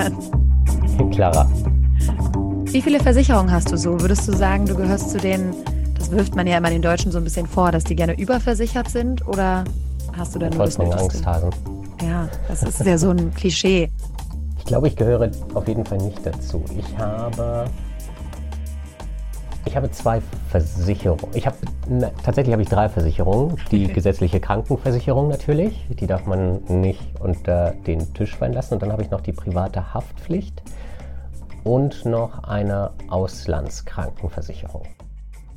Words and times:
Christian. 0.00 1.10
Clara. 1.10 1.48
Wie 2.64 2.80
viele 2.80 3.00
Versicherungen 3.00 3.50
hast 3.50 3.72
du 3.72 3.76
so? 3.76 4.00
Würdest 4.00 4.26
du 4.28 4.32
sagen, 4.32 4.66
du 4.66 4.74
gehörst 4.74 5.10
zu 5.10 5.18
den, 5.18 5.54
das 5.98 6.10
wirft 6.10 6.36
man 6.36 6.46
ja 6.46 6.58
immer 6.58 6.70
den 6.70 6.82
Deutschen 6.82 7.10
so 7.10 7.18
ein 7.18 7.24
bisschen 7.24 7.46
vor, 7.46 7.72
dass 7.72 7.84
die 7.84 7.96
gerne 7.96 8.18
überversichert 8.18 8.88
sind? 8.88 9.26
Oder 9.26 9.64
hast 10.16 10.34
du 10.34 10.38
da 10.38 10.50
nur 10.50 10.64
das 10.64 10.78
Angsthasen. 10.78 11.50
Ja, 12.02 12.28
das 12.48 12.62
ist 12.62 12.84
ja 12.84 12.96
so 12.96 13.10
ein 13.10 13.34
Klischee. 13.34 13.90
Ich 14.58 14.64
glaube, 14.64 14.88
ich 14.88 14.96
gehöre 14.96 15.30
auf 15.54 15.66
jeden 15.68 15.84
Fall 15.84 15.98
nicht 15.98 16.24
dazu. 16.24 16.62
Ich 16.78 16.98
habe 16.98 17.64
ich 19.70 19.76
habe 19.76 19.88
zwei 19.92 20.20
Versicherungen. 20.48 21.24
Ich 21.32 21.46
habe 21.46 21.56
ne, 21.88 22.10
tatsächlich 22.24 22.52
habe 22.52 22.62
ich 22.62 22.68
drei 22.68 22.88
Versicherungen. 22.88 23.56
Die 23.70 23.86
gesetzliche 23.86 24.40
Krankenversicherung 24.40 25.28
natürlich, 25.28 25.86
die 25.90 26.08
darf 26.08 26.26
man 26.26 26.64
nicht 26.64 27.00
unter 27.20 27.70
den 27.86 28.12
Tisch 28.12 28.34
fallen 28.34 28.52
lassen. 28.52 28.74
Und 28.74 28.82
dann 28.82 28.90
habe 28.90 29.02
ich 29.02 29.10
noch 29.10 29.20
die 29.20 29.30
private 29.30 29.94
Haftpflicht 29.94 30.60
und 31.62 32.04
noch 32.04 32.42
eine 32.42 32.90
Auslandskrankenversicherung. 33.10 34.88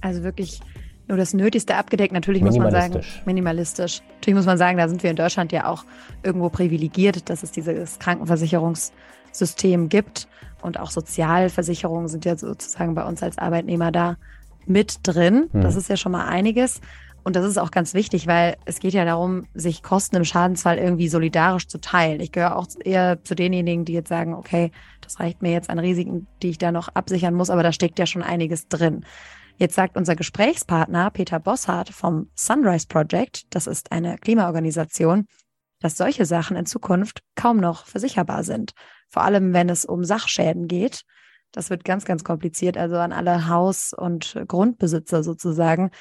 Also 0.02 0.22
wirklich 0.22 0.62
nur 1.08 1.18
das 1.18 1.34
Nötigste 1.34 1.76
abgedeckt. 1.76 2.14
Natürlich 2.14 2.44
muss 2.44 2.56
man 2.56 2.70
sagen, 2.70 3.02
minimalistisch. 3.26 4.04
Natürlich 4.20 4.36
muss 4.36 4.46
man 4.46 4.60
sagen, 4.60 4.78
da 4.78 4.88
sind 4.88 5.02
wir 5.02 5.10
in 5.10 5.16
Deutschland 5.16 5.52
ja 5.52 5.68
auch 5.68 5.86
irgendwo 6.22 6.50
privilegiert, 6.50 7.32
dass 7.32 7.42
es 7.42 7.50
dieses 7.50 7.98
Krankenversicherungssystem 9.34 9.90
gibt. 9.90 10.28
Und 10.62 10.80
auch 10.80 10.92
Sozialversicherungen 10.92 12.08
sind 12.08 12.24
ja 12.26 12.38
sozusagen 12.38 12.96
bei 12.96 13.04
uns 13.04 13.22
als 13.22 13.38
Arbeitnehmer 13.38 13.92
da 13.92 14.16
mit 14.66 15.00
drin. 15.04 15.50
Hm. 15.52 15.62
Das 15.62 15.76
ist 15.76 15.90
ja 15.90 15.98
schon 15.98 16.14
mal 16.14 16.26
einiges. 16.26 16.80
Und 17.26 17.36
das 17.36 17.46
ist 17.46 17.58
auch 17.58 17.72
ganz 17.72 17.94
wichtig, 17.94 18.28
weil 18.28 18.58
es 18.66 18.80
geht 18.80 18.94
ja 18.94 19.06
darum, 19.06 19.46
sich 19.54 19.82
Kosten 19.82 20.18
im 20.18 20.26
Schadensfall 20.26 20.78
irgendwie 20.78 21.08
solidarisch 21.08 21.68
zu 21.68 21.80
teilen. 21.80 22.20
Ich 22.20 22.34
gehöre 22.34 22.58
auch 22.58 22.68
eher 22.84 23.24
zu 23.24 23.34
denjenigen, 23.34 23.86
die 23.86 23.94
jetzt 23.94 24.10
sagen, 24.10 24.34
okay, 24.34 24.72
das 25.00 25.20
reicht 25.20 25.42
mir 25.42 25.52
jetzt 25.52 25.70
an 25.70 25.80
Risiken, 25.80 26.28
die 26.42 26.50
ich 26.50 26.58
da 26.58 26.74
noch 26.74 26.90
absichern 26.90 27.34
muss, 27.34 27.50
aber 27.50 27.64
da 27.64 27.72
steckt 27.72 27.98
ja 27.98 28.06
schon 28.06 28.24
einiges 28.24 28.68
drin. 28.68 29.06
Jetzt 29.56 29.76
sagt 29.76 29.96
unser 29.96 30.18
Gesprächspartner 30.18 31.12
Peter 31.12 31.40
Bosshardt 31.40 31.90
vom 31.90 32.30
Sunrise 32.36 32.88
Project, 32.88 33.44
das 33.52 33.68
ist 33.68 33.92
eine 33.94 34.18
Klimaorganisation, 34.18 35.26
dass 35.80 35.96
solche 35.96 36.26
Sachen 36.26 36.58
in 36.58 36.66
Zukunft 36.66 37.22
kaum 37.36 37.58
noch 37.58 37.86
versicherbar 37.86 38.44
sind. 38.44 38.74
Vor 39.14 39.24
allem, 39.24 39.54
wenn 39.54 39.70
es 39.70 39.86
um 39.86 40.04
Sachschäden 40.04 40.68
geht. 40.68 41.04
Das 41.52 41.70
wird 41.70 41.86
ganz, 41.86 42.04
ganz 42.04 42.24
kompliziert, 42.24 42.80
also 42.80 42.96
an 42.96 43.14
alle 43.14 43.48
Haus- 43.48 43.94
und 43.94 44.36
Grundbesitzer 44.48 45.22
sozusagen. 45.22 45.92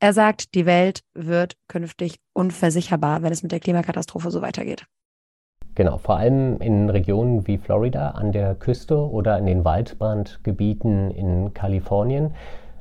Er 0.00 0.14
sagt, 0.14 0.54
die 0.54 0.64
Welt 0.64 1.00
wird 1.12 1.58
künftig 1.68 2.16
unversicherbar, 2.32 3.22
wenn 3.22 3.30
es 3.30 3.42
mit 3.42 3.52
der 3.52 3.60
Klimakatastrophe 3.60 4.30
so 4.30 4.40
weitergeht. 4.40 4.86
Genau, 5.74 5.98
vor 5.98 6.16
allem 6.16 6.58
in 6.62 6.88
Regionen 6.88 7.46
wie 7.46 7.58
Florida 7.58 8.12
an 8.12 8.32
der 8.32 8.54
Küste 8.54 8.96
oder 8.96 9.36
in 9.36 9.44
den 9.44 9.66
Waldbrandgebieten 9.66 11.10
in 11.10 11.52
Kalifornien. 11.52 12.34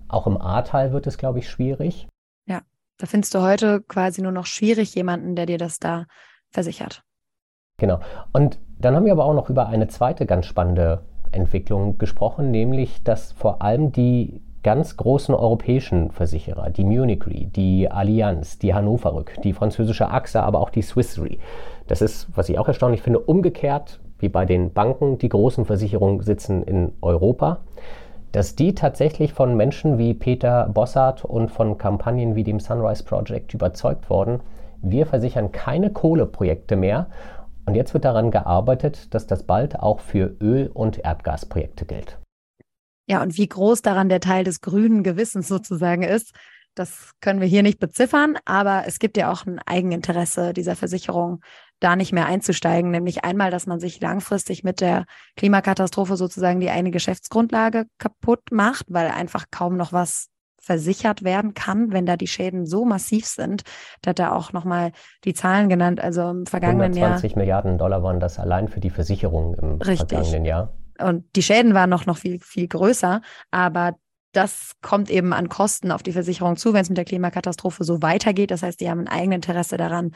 Auch 0.07 0.25
im 0.25 0.41
Ahrtal 0.41 0.93
wird 0.93 1.05
es, 1.05 1.17
glaube 1.17 1.39
ich, 1.39 1.49
schwierig. 1.49 2.07
Ja, 2.45 2.61
da 2.97 3.07
findest 3.07 3.35
du 3.35 3.41
heute 3.41 3.81
quasi 3.81 4.21
nur 4.21 4.31
noch 4.31 4.45
schwierig 4.45 4.95
jemanden, 4.95 5.35
der 5.35 5.47
dir 5.47 5.57
das 5.57 5.79
da 5.79 6.05
versichert. 6.51 7.05
Genau. 7.77 7.99
Und 8.31 8.57
dann 8.79 8.95
haben 8.95 9.05
wir 9.05 9.11
aber 9.11 9.25
auch 9.25 9.33
noch 9.33 9.49
über 9.49 9.67
eine 9.67 9.87
zweite 9.87 10.25
ganz 10.25 10.45
spannende 10.45 11.01
Entwicklung 11.31 11.97
gesprochen, 11.97 12.51
nämlich 12.51 13.03
dass 13.03 13.33
vor 13.33 13.61
allem 13.61 13.91
die 13.91 14.41
ganz 14.63 14.97
großen 14.97 15.35
europäischen 15.35 16.09
Versicherer, 16.11 16.69
die 16.71 16.85
Munich 16.85 17.27
Re, 17.27 17.45
die 17.45 17.91
Allianz, 17.91 18.57
die 18.57 18.73
Hannover 18.73 19.13
Rück, 19.13 19.35
die 19.43 19.53
französische 19.53 20.09
AXA, 20.09 20.41
aber 20.41 20.59
auch 20.59 20.69
die 20.69 20.81
Swiss 20.81 21.21
Re. 21.21 21.37
Das 21.87 22.01
ist, 22.01 22.27
was 22.35 22.49
ich 22.49 22.57
auch 22.57 22.67
erstaunlich 22.67 23.01
finde, 23.01 23.19
umgekehrt 23.19 23.99
wie 24.19 24.29
bei 24.29 24.45
den 24.45 24.73
Banken. 24.73 25.17
Die 25.17 25.29
großen 25.29 25.65
Versicherungen 25.65 26.21
sitzen 26.21 26.63
in 26.63 26.93
Europa. 27.02 27.59
Dass 28.31 28.55
die 28.55 28.73
tatsächlich 28.73 29.33
von 29.33 29.55
Menschen 29.55 29.97
wie 29.97 30.14
Peter 30.14 30.67
Bossart 30.73 31.23
und 31.23 31.52
von 31.52 31.77
Kampagnen 31.77 32.35
wie 32.35 32.43
dem 32.43 32.59
Sunrise 32.59 33.03
Project 33.03 33.53
überzeugt 33.53 34.09
worden, 34.09 34.39
wir 34.81 35.05
versichern 35.05 35.52
keine 35.52 35.91
Kohleprojekte 35.91 36.75
mehr. 36.75 37.08
Und 37.65 37.76
jetzt 37.76 37.93
wird 37.93 38.05
daran 38.05 38.31
gearbeitet, 38.31 39.14
dass 39.14 39.27
das 39.27 39.43
bald 39.43 39.80
auch 39.80 39.99
für 39.99 40.37
Öl- 40.42 40.70
und 40.73 40.99
Erdgasprojekte 40.99 41.86
gilt. 41.86 42.20
Ja, 43.08 43.21
und 43.21 43.37
wie 43.37 43.48
groß 43.48 43.81
daran 43.81 44.09
der 44.09 44.20
Teil 44.20 44.43
des 44.43 44.61
grünen 44.61 45.03
Gewissens 45.03 45.48
sozusagen 45.48 46.03
ist, 46.03 46.33
das 46.76 47.14
können 47.21 47.39
wir 47.39 47.48
hier 47.48 47.64
nicht 47.64 47.80
beziffern, 47.80 48.37
aber 48.43 48.83
es 48.86 48.99
gibt 48.99 49.15
ja 49.15 49.31
auch 49.31 49.45
ein 49.45 49.59
Eigeninteresse 49.59 50.53
dieser 50.53 50.76
Versicherung, 50.76 51.39
da 51.80 51.95
nicht 51.95 52.11
mehr 52.14 52.26
einzusteigen, 52.26 52.92
nämlich 52.92 53.23
einmal, 53.23 53.52
dass 53.52 53.65
man 53.65 53.80
sich 53.80 54.02
langfristig 54.02 54.64
mit 54.64 54.82
der 54.82 55.05
Klimakatastrophe 55.37 56.17
sozusagen 56.17 56.59
die 56.59 56.70
eine 56.70 56.92
Geschäftsgrundlage 56.92 57.86
kaputt 57.97 58.52
macht, 58.52 58.86
weil 58.89 59.09
einfach 59.09 59.45
kaum 59.52 59.77
noch 59.77 59.93
was 59.93 60.27
versichert 60.65 61.23
werden 61.23 61.53
kann, 61.53 61.92
wenn 61.92 62.08
da 62.08 62.17
die 62.17 62.27
Schäden 62.27 62.65
so 62.65 62.86
massiv 62.86 63.27
sind. 63.27 63.61
Da 64.02 64.09
hat 64.09 64.20
er 64.20 64.36
auch 64.36 64.52
nochmal 64.52 64.93
die 65.23 65.36
Zahlen 65.36 65.70
genannt. 65.70 66.02
Also 66.02 66.27
im 66.31 66.48
vergangenen 66.48 66.93
120 66.93 67.02
Jahr. 67.02 67.09
120 67.09 67.36
Milliarden 67.36 67.77
Dollar 67.77 68.02
waren 68.02 68.20
das 68.20 68.39
allein 68.39 68.67
für 68.67 68.80
die 68.80 68.89
Versicherung 68.89 69.53
im 69.55 69.76
Richtig. 69.76 70.09
vergangenen 70.09 70.45
Jahr. 70.45 70.73
Und 70.99 71.23
die 71.36 71.43
Schäden 71.43 71.76
waren 71.76 71.92
noch, 71.92 72.08
noch 72.08 72.17
viel, 72.17 72.39
viel 72.39 72.67
größer. 72.67 73.21
Aber 73.52 73.95
das 74.31 74.71
kommt 74.81 75.11
eben 75.11 75.33
an 75.33 75.49
Kosten 75.49 75.92
auf 75.92 76.02
die 76.02 76.14
Versicherung 76.14 76.58
zu, 76.58 76.73
wenn 76.73 76.82
es 76.82 76.89
mit 76.89 76.97
der 76.97 77.05
Klimakatastrophe 77.05 77.83
so 77.83 78.02
weitergeht. 78.02 78.49
Das 78.49 78.64
heißt, 78.64 78.82
die 78.82 78.89
haben 78.89 79.02
ein 79.02 79.08
eigenes 79.08 79.36
Interesse 79.36 79.77
daran, 79.77 80.11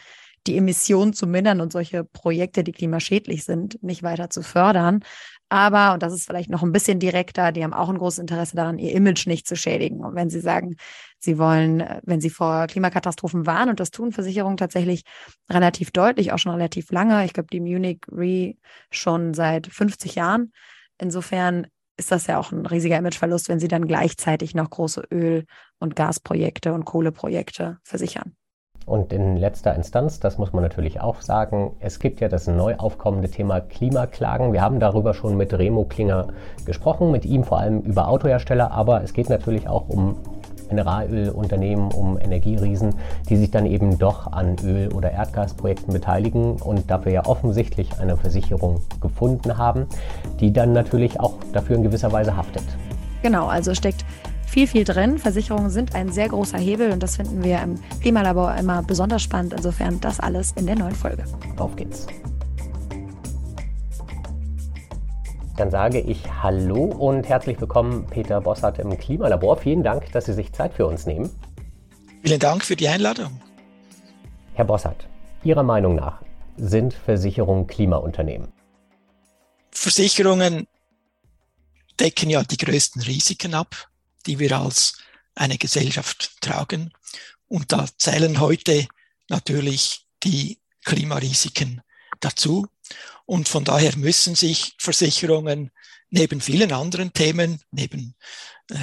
die 0.47 0.57
Emissionen 0.57 1.13
zu 1.13 1.27
mindern 1.27 1.61
und 1.61 1.71
solche 1.71 2.03
Projekte, 2.03 2.63
die 2.63 2.71
klimaschädlich 2.71 3.45
sind, 3.45 3.81
nicht 3.83 4.01
weiter 4.01 4.31
zu 4.31 4.41
fördern. 4.41 5.01
Aber, 5.51 5.93
und 5.93 6.03
das 6.03 6.13
ist 6.13 6.25
vielleicht 6.27 6.51
noch 6.51 6.61
ein 6.61 6.71
bisschen 6.71 6.99
direkter, 6.99 7.51
die 7.51 7.63
haben 7.63 7.73
auch 7.73 7.89
ein 7.89 7.97
großes 7.97 8.19
Interesse 8.19 8.55
daran, 8.55 8.77
ihr 8.77 8.93
Image 8.93 9.25
nicht 9.25 9.47
zu 9.47 9.55
schädigen. 9.55 10.05
Und 10.05 10.13
wenn 10.13 10.29
sie 10.29 10.41
sagen, 10.41 10.75
sie 11.17 11.39
wollen, 11.39 11.83
wenn 12.03 12.21
sie 12.21 12.29
vor 12.29 12.67
Klimakatastrophen 12.67 13.47
warnen, 13.47 13.71
und 13.71 13.79
das 13.79 13.89
tun 13.89 14.11
Versicherungen 14.11 14.57
tatsächlich 14.57 15.03
relativ 15.49 15.89
deutlich, 15.89 16.31
auch 16.31 16.37
schon 16.37 16.51
relativ 16.51 16.91
lange, 16.91 17.25
ich 17.25 17.33
glaube, 17.33 17.49
die 17.51 17.61
Munich 17.61 18.01
Re 18.11 18.55
schon 18.91 19.33
seit 19.33 19.65
50 19.67 20.15
Jahren. 20.15 20.51
Insofern 20.99 21.67
ist 21.97 22.11
das 22.11 22.27
ja 22.27 22.37
auch 22.39 22.51
ein 22.51 22.65
riesiger 22.67 22.97
Imageverlust, 22.97 23.49
wenn 23.49 23.59
sie 23.59 23.67
dann 23.67 23.87
gleichzeitig 23.87 24.53
noch 24.53 24.69
große 24.69 25.01
Öl- 25.11 25.45
und 25.79 25.95
Gasprojekte 25.95 26.73
und 26.73 26.85
Kohleprojekte 26.85 27.79
versichern. 27.83 28.35
Und 28.89 29.13
in 29.13 29.37
letzter 29.37 29.75
Instanz, 29.75 30.19
das 30.19 30.39
muss 30.39 30.51
man 30.51 30.63
natürlich 30.63 30.99
auch 30.99 31.21
sagen, 31.21 31.73
es 31.79 31.99
gibt 31.99 32.21
ja 32.21 32.27
das 32.27 32.47
neu 32.47 32.75
aufkommende 32.75 33.29
Thema 33.29 33.61
Klimaklagen. 33.61 34.51
Wir 34.51 34.63
haben 34.63 34.79
darüber 34.79 35.13
schon 35.13 35.37
mit 35.37 35.53
Remo 35.53 35.83
Klinger 35.83 36.29
gesprochen, 36.65 37.11
mit 37.11 37.23
ihm 37.23 37.43
vor 37.43 37.59
allem 37.59 37.81
über 37.81 38.07
Autohersteller, 38.07 38.71
aber 38.71 39.03
es 39.03 39.13
geht 39.13 39.29
natürlich 39.29 39.67
auch 39.67 39.87
um 39.89 40.15
Mineralölunternehmen, 40.71 41.91
um 41.91 42.19
Energieriesen, 42.19 42.95
die 43.29 43.37
sich 43.37 43.51
dann 43.51 43.67
eben 43.67 43.99
doch 43.99 44.31
an 44.31 44.55
Öl- 44.63 44.91
oder 44.91 45.11
Erdgasprojekten 45.11 45.93
beteiligen 45.93 46.55
und 46.55 46.89
dafür 46.89 47.11
ja 47.11 47.25
offensichtlich 47.27 47.99
eine 47.99 48.17
Versicherung 48.17 48.81
gefunden 49.01 49.55
haben, 49.59 49.85
die 50.39 50.51
dann 50.51 50.73
natürlich 50.73 51.19
auch 51.19 51.35
dafür 51.53 51.75
in 51.75 51.83
gewisser 51.83 52.11
Weise 52.11 52.35
haftet. 52.35 52.63
Genau, 53.21 53.47
also 53.47 53.75
steckt 53.75 54.03
viel, 54.49 54.67
viel 54.67 54.83
drin. 54.83 55.19
Versicherungen 55.19 55.69
sind 55.69 55.95
ein 55.95 56.11
sehr 56.11 56.27
großer 56.27 56.57
Hebel 56.57 56.91
und 56.91 57.01
das 57.01 57.17
finden 57.17 57.43
wir 57.43 57.61
im 57.61 57.79
Klimalabor 58.01 58.55
immer 58.55 58.81
besonders 58.81 59.21
spannend. 59.21 59.53
Insofern 59.53 60.01
das 60.01 60.19
alles 60.19 60.51
in 60.53 60.65
der 60.65 60.75
neuen 60.75 60.95
Folge. 60.95 61.23
Auf 61.57 61.75
geht's. 61.75 62.07
Dann 65.55 65.69
sage 65.69 65.99
ich 65.99 66.23
Hallo 66.41 66.85
und 66.85 67.27
herzlich 67.27 67.59
willkommen, 67.59 68.05
Peter 68.09 68.41
Bossart 68.41 68.79
im 68.79 68.97
Klimalabor. 68.97 69.57
Vielen 69.57 69.83
Dank, 69.83 70.11
dass 70.13 70.25
Sie 70.25 70.33
sich 70.33 70.51
Zeit 70.53 70.73
für 70.73 70.87
uns 70.87 71.05
nehmen. 71.05 71.29
Vielen 72.23 72.39
Dank 72.39 72.63
für 72.63 72.75
die 72.75 72.87
Einladung. 72.87 73.41
Herr 74.53 74.65
Bossart, 74.65 75.07
Ihrer 75.43 75.63
Meinung 75.63 75.95
nach 75.95 76.21
sind 76.57 76.93
Versicherungen 76.93 77.67
Klimaunternehmen? 77.67 78.51
Versicherungen 79.71 80.67
decken 81.99 82.29
ja 82.29 82.43
die 82.43 82.57
größten 82.57 83.01
Risiken 83.01 83.53
ab 83.53 83.88
die 84.25 84.39
wir 84.39 84.57
als 84.57 84.97
eine 85.35 85.57
Gesellschaft 85.57 86.41
tragen. 86.41 86.91
Und 87.47 87.71
da 87.71 87.87
zählen 87.97 88.39
heute 88.39 88.87
natürlich 89.29 90.05
die 90.23 90.59
Klimarisiken 90.85 91.81
dazu. 92.19 92.67
Und 93.25 93.47
von 93.47 93.63
daher 93.63 93.95
müssen 93.97 94.35
sich 94.35 94.75
Versicherungen 94.79 95.71
neben 96.09 96.41
vielen 96.41 96.71
anderen 96.71 97.13
Themen, 97.13 97.61
neben 97.71 98.15
äh, 98.69 98.75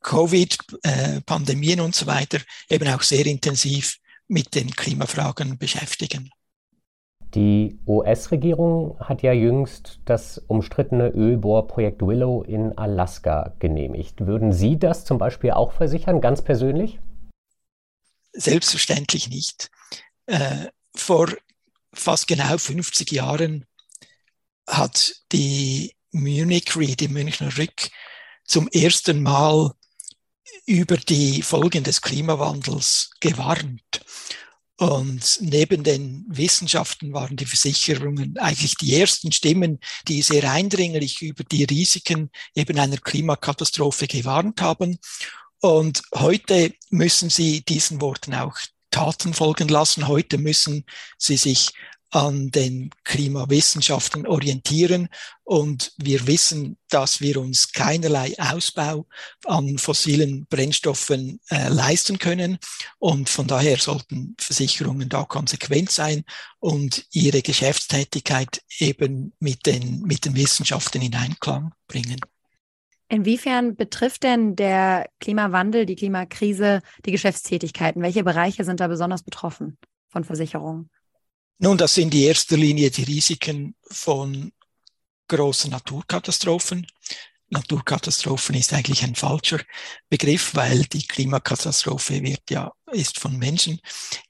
Covid, 0.00 0.56
äh, 0.82 1.20
Pandemien 1.20 1.80
und 1.80 1.94
so 1.94 2.06
weiter, 2.06 2.38
eben 2.68 2.88
auch 2.88 3.02
sehr 3.02 3.26
intensiv 3.26 3.98
mit 4.28 4.54
den 4.54 4.70
Klimafragen 4.70 5.58
beschäftigen. 5.58 6.30
Die 7.34 7.78
US-Regierung 7.86 8.98
hat 9.00 9.22
ja 9.22 9.32
jüngst 9.32 10.00
das 10.04 10.38
umstrittene 10.38 11.08
Ölbohrprojekt 11.08 12.02
Willow 12.02 12.42
in 12.42 12.76
Alaska 12.76 13.54
genehmigt. 13.58 14.26
Würden 14.26 14.52
Sie 14.52 14.78
das 14.78 15.06
zum 15.06 15.16
Beispiel 15.16 15.52
auch 15.52 15.72
versichern, 15.72 16.20
ganz 16.20 16.42
persönlich? 16.42 17.00
Selbstverständlich 18.34 19.28
nicht. 19.30 19.70
Äh, 20.26 20.66
vor 20.94 21.28
fast 21.94 22.28
genau 22.28 22.58
50 22.58 23.10
Jahren 23.12 23.64
hat 24.66 25.14
die 25.32 25.94
Munich 26.10 26.76
Re, 26.76 26.96
die 26.96 27.08
Münchner 27.08 27.56
Rück, 27.56 27.90
zum 28.44 28.68
ersten 28.68 29.22
Mal 29.22 29.72
über 30.66 30.98
die 30.98 31.42
Folgen 31.42 31.84
des 31.84 32.02
Klimawandels 32.02 33.10
gewarnt. 33.20 34.04
Und 34.78 35.38
neben 35.40 35.84
den 35.84 36.24
Wissenschaften 36.28 37.12
waren 37.12 37.36
die 37.36 37.46
Versicherungen 37.46 38.36
eigentlich 38.38 38.74
die 38.76 38.98
ersten 38.98 39.30
Stimmen, 39.30 39.78
die 40.08 40.22
sehr 40.22 40.50
eindringlich 40.50 41.22
über 41.22 41.44
die 41.44 41.64
Risiken 41.64 42.30
eben 42.54 42.78
einer 42.78 42.96
Klimakatastrophe 42.96 44.06
gewarnt 44.06 44.60
haben. 44.60 44.98
Und 45.60 46.02
heute 46.14 46.72
müssen 46.90 47.30
sie 47.30 47.64
diesen 47.64 48.00
Worten 48.00 48.34
auch 48.34 48.56
Taten 48.90 49.34
folgen 49.34 49.68
lassen. 49.68 50.08
Heute 50.08 50.38
müssen 50.38 50.84
sie 51.18 51.36
sich 51.36 51.70
an 52.12 52.50
den 52.50 52.90
Klimawissenschaften 53.04 54.26
orientieren. 54.26 55.08
Und 55.44 55.92
wir 55.96 56.26
wissen, 56.26 56.76
dass 56.90 57.22
wir 57.22 57.38
uns 57.38 57.72
keinerlei 57.72 58.34
Ausbau 58.38 59.06
an 59.46 59.78
fossilen 59.78 60.46
Brennstoffen 60.46 61.40
äh, 61.50 61.68
leisten 61.68 62.18
können. 62.18 62.58
Und 62.98 63.30
von 63.30 63.46
daher 63.46 63.78
sollten 63.78 64.36
Versicherungen 64.38 65.08
da 65.08 65.24
konsequent 65.24 65.90
sein 65.90 66.24
und 66.60 67.06
ihre 67.12 67.40
Geschäftstätigkeit 67.40 68.62
eben 68.78 69.32
mit 69.40 69.64
den, 69.64 70.02
mit 70.02 70.26
den 70.26 70.36
Wissenschaften 70.36 71.00
in 71.00 71.14
Einklang 71.14 71.72
bringen. 71.88 72.20
Inwiefern 73.08 73.74
betrifft 73.74 74.22
denn 74.22 74.54
der 74.54 75.08
Klimawandel, 75.18 75.86
die 75.86 75.96
Klimakrise, 75.96 76.82
die 77.06 77.12
Geschäftstätigkeiten? 77.12 78.02
Welche 78.02 78.24
Bereiche 78.24 78.64
sind 78.64 78.80
da 78.80 78.88
besonders 78.88 79.22
betroffen 79.22 79.78
von 80.08 80.24
Versicherungen? 80.24 80.90
Nun, 81.58 81.78
das 81.78 81.94
sind 81.94 82.14
in 82.14 82.22
erster 82.22 82.56
Linie 82.56 82.90
die 82.90 83.04
Risiken 83.04 83.74
von 83.90 84.52
großen 85.28 85.70
Naturkatastrophen. 85.70 86.86
Naturkatastrophen 87.52 88.54
ist 88.54 88.72
eigentlich 88.72 89.04
ein 89.04 89.14
falscher 89.14 89.60
Begriff, 90.08 90.54
weil 90.54 90.84
die 90.84 91.06
Klimakatastrophe 91.06 92.22
wird 92.22 92.50
ja, 92.50 92.72
ist 92.90 93.18
von 93.18 93.36
Menschen 93.36 93.78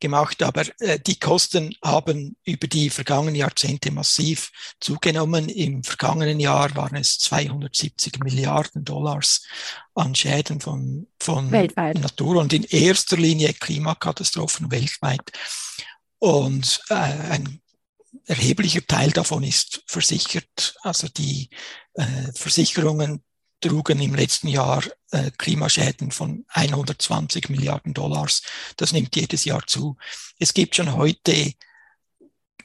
gemacht. 0.00 0.42
Aber 0.42 0.64
äh, 0.80 0.98
die 0.98 1.18
Kosten 1.20 1.74
haben 1.84 2.36
über 2.44 2.66
die 2.66 2.90
vergangenen 2.90 3.36
Jahrzehnte 3.36 3.92
massiv 3.92 4.50
zugenommen. 4.80 5.48
Im 5.48 5.84
vergangenen 5.84 6.40
Jahr 6.40 6.74
waren 6.74 6.96
es 6.96 7.18
270 7.20 8.18
Milliarden 8.24 8.84
Dollars 8.84 9.46
an 9.94 10.16
Schäden 10.16 10.60
von, 10.60 11.06
von 11.20 11.48
Natur 11.48 12.40
und 12.40 12.52
in 12.52 12.64
erster 12.64 13.16
Linie 13.16 13.52
Klimakatastrophen 13.52 14.70
weltweit. 14.72 15.30
Und 16.22 16.80
äh, 16.88 16.94
ein 16.94 17.60
erheblicher 18.26 18.86
Teil 18.86 19.10
davon 19.10 19.42
ist 19.42 19.82
versichert. 19.88 20.76
Also 20.82 21.08
die 21.08 21.50
äh, 21.94 22.32
Versicherungen 22.32 23.24
trugen 23.60 24.00
im 24.00 24.14
letzten 24.14 24.46
Jahr 24.46 24.84
äh, 25.10 25.32
Klimaschäden 25.36 26.12
von 26.12 26.44
120 26.50 27.48
Milliarden 27.48 27.92
Dollars. 27.92 28.42
Das 28.76 28.92
nimmt 28.92 29.16
jedes 29.16 29.44
Jahr 29.44 29.66
zu. 29.66 29.96
Es 30.38 30.54
gibt 30.54 30.76
schon 30.76 30.92
heute 30.92 31.54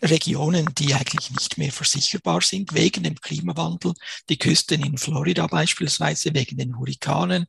Regionen, 0.03 0.69
die 0.75 0.93
eigentlich 0.93 1.31
nicht 1.31 1.57
mehr 1.57 1.71
versicherbar 1.71 2.41
sind 2.41 2.75
wegen 2.75 3.01
dem 3.01 3.19
Klimawandel. 3.19 3.95
Die 4.29 4.37
Küsten 4.37 4.83
in 4.83 4.99
Florida 4.99 5.47
beispielsweise 5.47 6.31
wegen 6.35 6.57
den 6.57 6.77
Hurrikanen 6.77 7.47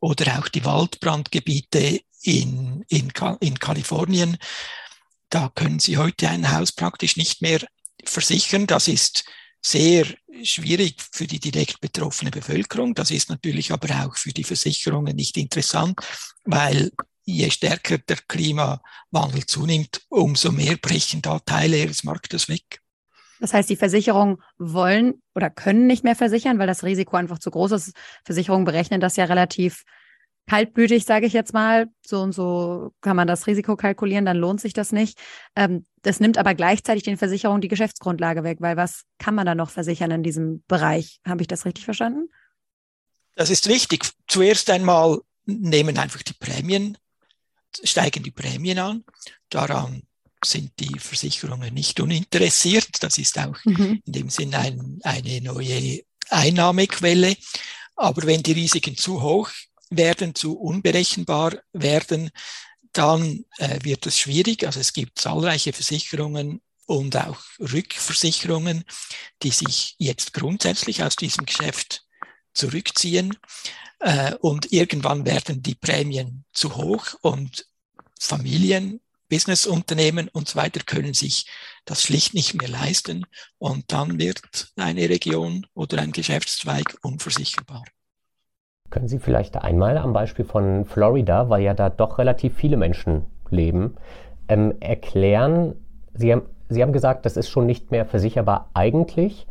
oder 0.00 0.38
auch 0.38 0.48
die 0.48 0.64
Waldbrandgebiete 0.64 2.00
in, 2.22 2.82
in, 2.88 3.12
in 3.40 3.58
Kalifornien. 3.58 4.38
Da 5.30 5.50
können 5.54 5.78
Sie 5.78 5.96
heute 5.96 6.28
ein 6.28 6.52
Haus 6.52 6.72
praktisch 6.72 7.16
nicht 7.16 7.40
mehr 7.40 7.60
versichern. 8.04 8.66
Das 8.66 8.88
ist 8.88 9.24
sehr 9.62 10.06
schwierig 10.42 10.96
für 11.12 11.26
die 11.26 11.38
direkt 11.38 11.80
betroffene 11.80 12.30
Bevölkerung. 12.30 12.94
Das 12.94 13.10
ist 13.10 13.30
natürlich 13.30 13.72
aber 13.72 13.88
auch 14.04 14.16
für 14.16 14.32
die 14.32 14.44
Versicherungen 14.44 15.14
nicht 15.14 15.36
interessant, 15.36 16.00
weil 16.44 16.90
je 17.24 17.50
stärker 17.50 17.98
der 17.98 18.16
Klimawandel 18.26 19.46
zunimmt, 19.46 20.02
umso 20.08 20.50
mehr 20.50 20.76
brechen 20.76 21.22
da 21.22 21.38
Teile 21.38 21.78
ihres 21.78 22.02
Marktes 22.02 22.48
weg. 22.48 22.80
Das 23.38 23.54
heißt, 23.54 23.70
die 23.70 23.76
Versicherungen 23.76 24.38
wollen 24.58 25.22
oder 25.34 25.48
können 25.48 25.86
nicht 25.86 26.04
mehr 26.04 26.16
versichern, 26.16 26.58
weil 26.58 26.66
das 26.66 26.82
Risiko 26.84 27.16
einfach 27.16 27.38
zu 27.38 27.50
groß 27.50 27.72
ist. 27.72 27.92
Versicherungen 28.24 28.64
berechnen 28.64 29.00
das 29.00 29.16
ja 29.16 29.24
relativ 29.24 29.84
kaltblütig, 30.48 31.04
sage 31.04 31.26
ich 31.26 31.32
jetzt 31.32 31.52
mal, 31.54 31.88
so 32.04 32.20
und 32.20 32.32
so 32.32 32.92
kann 33.00 33.16
man 33.16 33.28
das 33.28 33.46
Risiko 33.46 33.76
kalkulieren, 33.76 34.24
dann 34.24 34.36
lohnt 34.36 34.60
sich 34.60 34.72
das 34.72 34.92
nicht. 34.92 35.18
Ähm, 35.54 35.86
das 36.02 36.18
nimmt 36.18 36.38
aber 36.38 36.54
gleichzeitig 36.54 37.02
den 37.02 37.16
Versicherungen 37.16 37.60
die 37.60 37.68
Geschäftsgrundlage 37.68 38.42
weg, 38.42 38.58
weil 38.60 38.76
was 38.76 39.02
kann 39.18 39.34
man 39.34 39.46
da 39.46 39.54
noch 39.54 39.70
versichern 39.70 40.10
in 40.10 40.22
diesem 40.22 40.64
Bereich? 40.66 41.20
Habe 41.26 41.42
ich 41.42 41.48
das 41.48 41.64
richtig 41.64 41.84
verstanden? 41.84 42.28
Das 43.36 43.50
ist 43.50 43.68
richtig. 43.68 44.10
Zuerst 44.26 44.70
einmal 44.70 45.20
nehmen 45.46 45.98
einfach 45.98 46.22
die 46.22 46.34
Prämien, 46.34 46.98
steigen 47.84 48.22
die 48.22 48.30
Prämien 48.30 48.78
an. 48.78 49.04
Daran 49.48 50.02
sind 50.44 50.72
die 50.80 50.98
Versicherungen 50.98 51.72
nicht 51.74 52.00
uninteressiert. 52.00 52.88
Das 53.00 53.18
ist 53.18 53.38
auch 53.38 53.56
mhm. 53.64 54.02
in 54.04 54.12
dem 54.12 54.30
Sinn 54.30 54.54
ein, 54.54 54.98
eine 55.02 55.40
neue 55.40 56.02
Einnahmequelle. 56.28 57.36
Aber 57.96 58.26
wenn 58.26 58.42
die 58.42 58.52
Risiken 58.52 58.96
zu 58.96 59.22
hoch 59.22 59.50
werden, 59.90 60.34
zu 60.34 60.58
unberechenbar 60.58 61.58
werden, 61.72 62.30
dann 62.92 63.44
äh, 63.58 63.78
wird 63.82 64.06
es 64.06 64.18
schwierig. 64.18 64.66
Also 64.66 64.80
es 64.80 64.92
gibt 64.92 65.18
zahlreiche 65.18 65.72
Versicherungen 65.72 66.60
und 66.86 67.16
auch 67.16 67.38
Rückversicherungen, 67.60 68.84
die 69.42 69.50
sich 69.50 69.94
jetzt 69.98 70.32
grundsätzlich 70.32 71.02
aus 71.02 71.16
diesem 71.16 71.46
Geschäft 71.46 72.04
zurückziehen. 72.52 73.36
Äh, 74.00 74.34
und 74.36 74.72
irgendwann 74.72 75.24
werden 75.24 75.62
die 75.62 75.74
Prämien 75.74 76.44
zu 76.52 76.76
hoch 76.76 77.14
und 77.20 77.66
Familien, 78.18 79.00
Businessunternehmen 79.28 80.28
und 80.28 80.48
so 80.48 80.56
weiter 80.56 80.80
können 80.80 81.14
sich 81.14 81.46
das 81.84 82.02
schlicht 82.02 82.34
nicht 82.34 82.54
mehr 82.54 82.68
leisten. 82.68 83.24
Und 83.58 83.92
dann 83.92 84.18
wird 84.18 84.72
eine 84.76 85.08
Region 85.08 85.66
oder 85.74 85.98
ein 85.98 86.12
Geschäftszweig 86.12 86.98
unversicherbar. 87.02 87.84
Können 88.90 89.08
Sie 89.08 89.18
vielleicht 89.18 89.56
einmal 89.56 89.96
am 89.98 90.12
Beispiel 90.12 90.44
von 90.44 90.84
Florida, 90.84 91.48
weil 91.48 91.62
ja 91.62 91.74
da 91.74 91.90
doch 91.90 92.18
relativ 92.18 92.54
viele 92.54 92.76
Menschen 92.76 93.24
leben, 93.48 93.94
ähm, 94.48 94.74
erklären, 94.80 95.74
Sie 96.12 96.32
haben, 96.32 96.42
Sie 96.68 96.82
haben 96.82 96.92
gesagt, 96.92 97.24
das 97.24 97.36
ist 97.36 97.48
schon 97.48 97.66
nicht 97.66 97.90
mehr 97.90 98.04
versicherbar 98.04 98.68
eigentlich. 98.74 99.46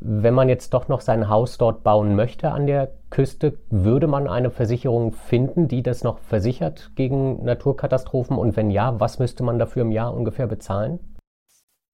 Wenn 0.00 0.34
man 0.34 0.48
jetzt 0.48 0.72
doch 0.74 0.88
noch 0.88 1.00
sein 1.00 1.28
Haus 1.28 1.58
dort 1.58 1.82
bauen 1.82 2.14
möchte 2.14 2.50
an 2.52 2.66
der 2.66 2.92
Küste, 3.10 3.58
würde 3.68 4.06
man 4.06 4.28
eine 4.28 4.50
Versicherung 4.50 5.12
finden, 5.12 5.66
die 5.68 5.82
das 5.82 6.04
noch 6.04 6.18
versichert 6.18 6.92
gegen 6.94 7.44
Naturkatastrophen? 7.44 8.38
Und 8.38 8.56
wenn 8.56 8.70
ja, 8.70 8.98
was 9.00 9.18
müsste 9.18 9.42
man 9.42 9.58
dafür 9.58 9.82
im 9.82 9.92
Jahr 9.92 10.14
ungefähr 10.14 10.46
bezahlen? 10.46 10.98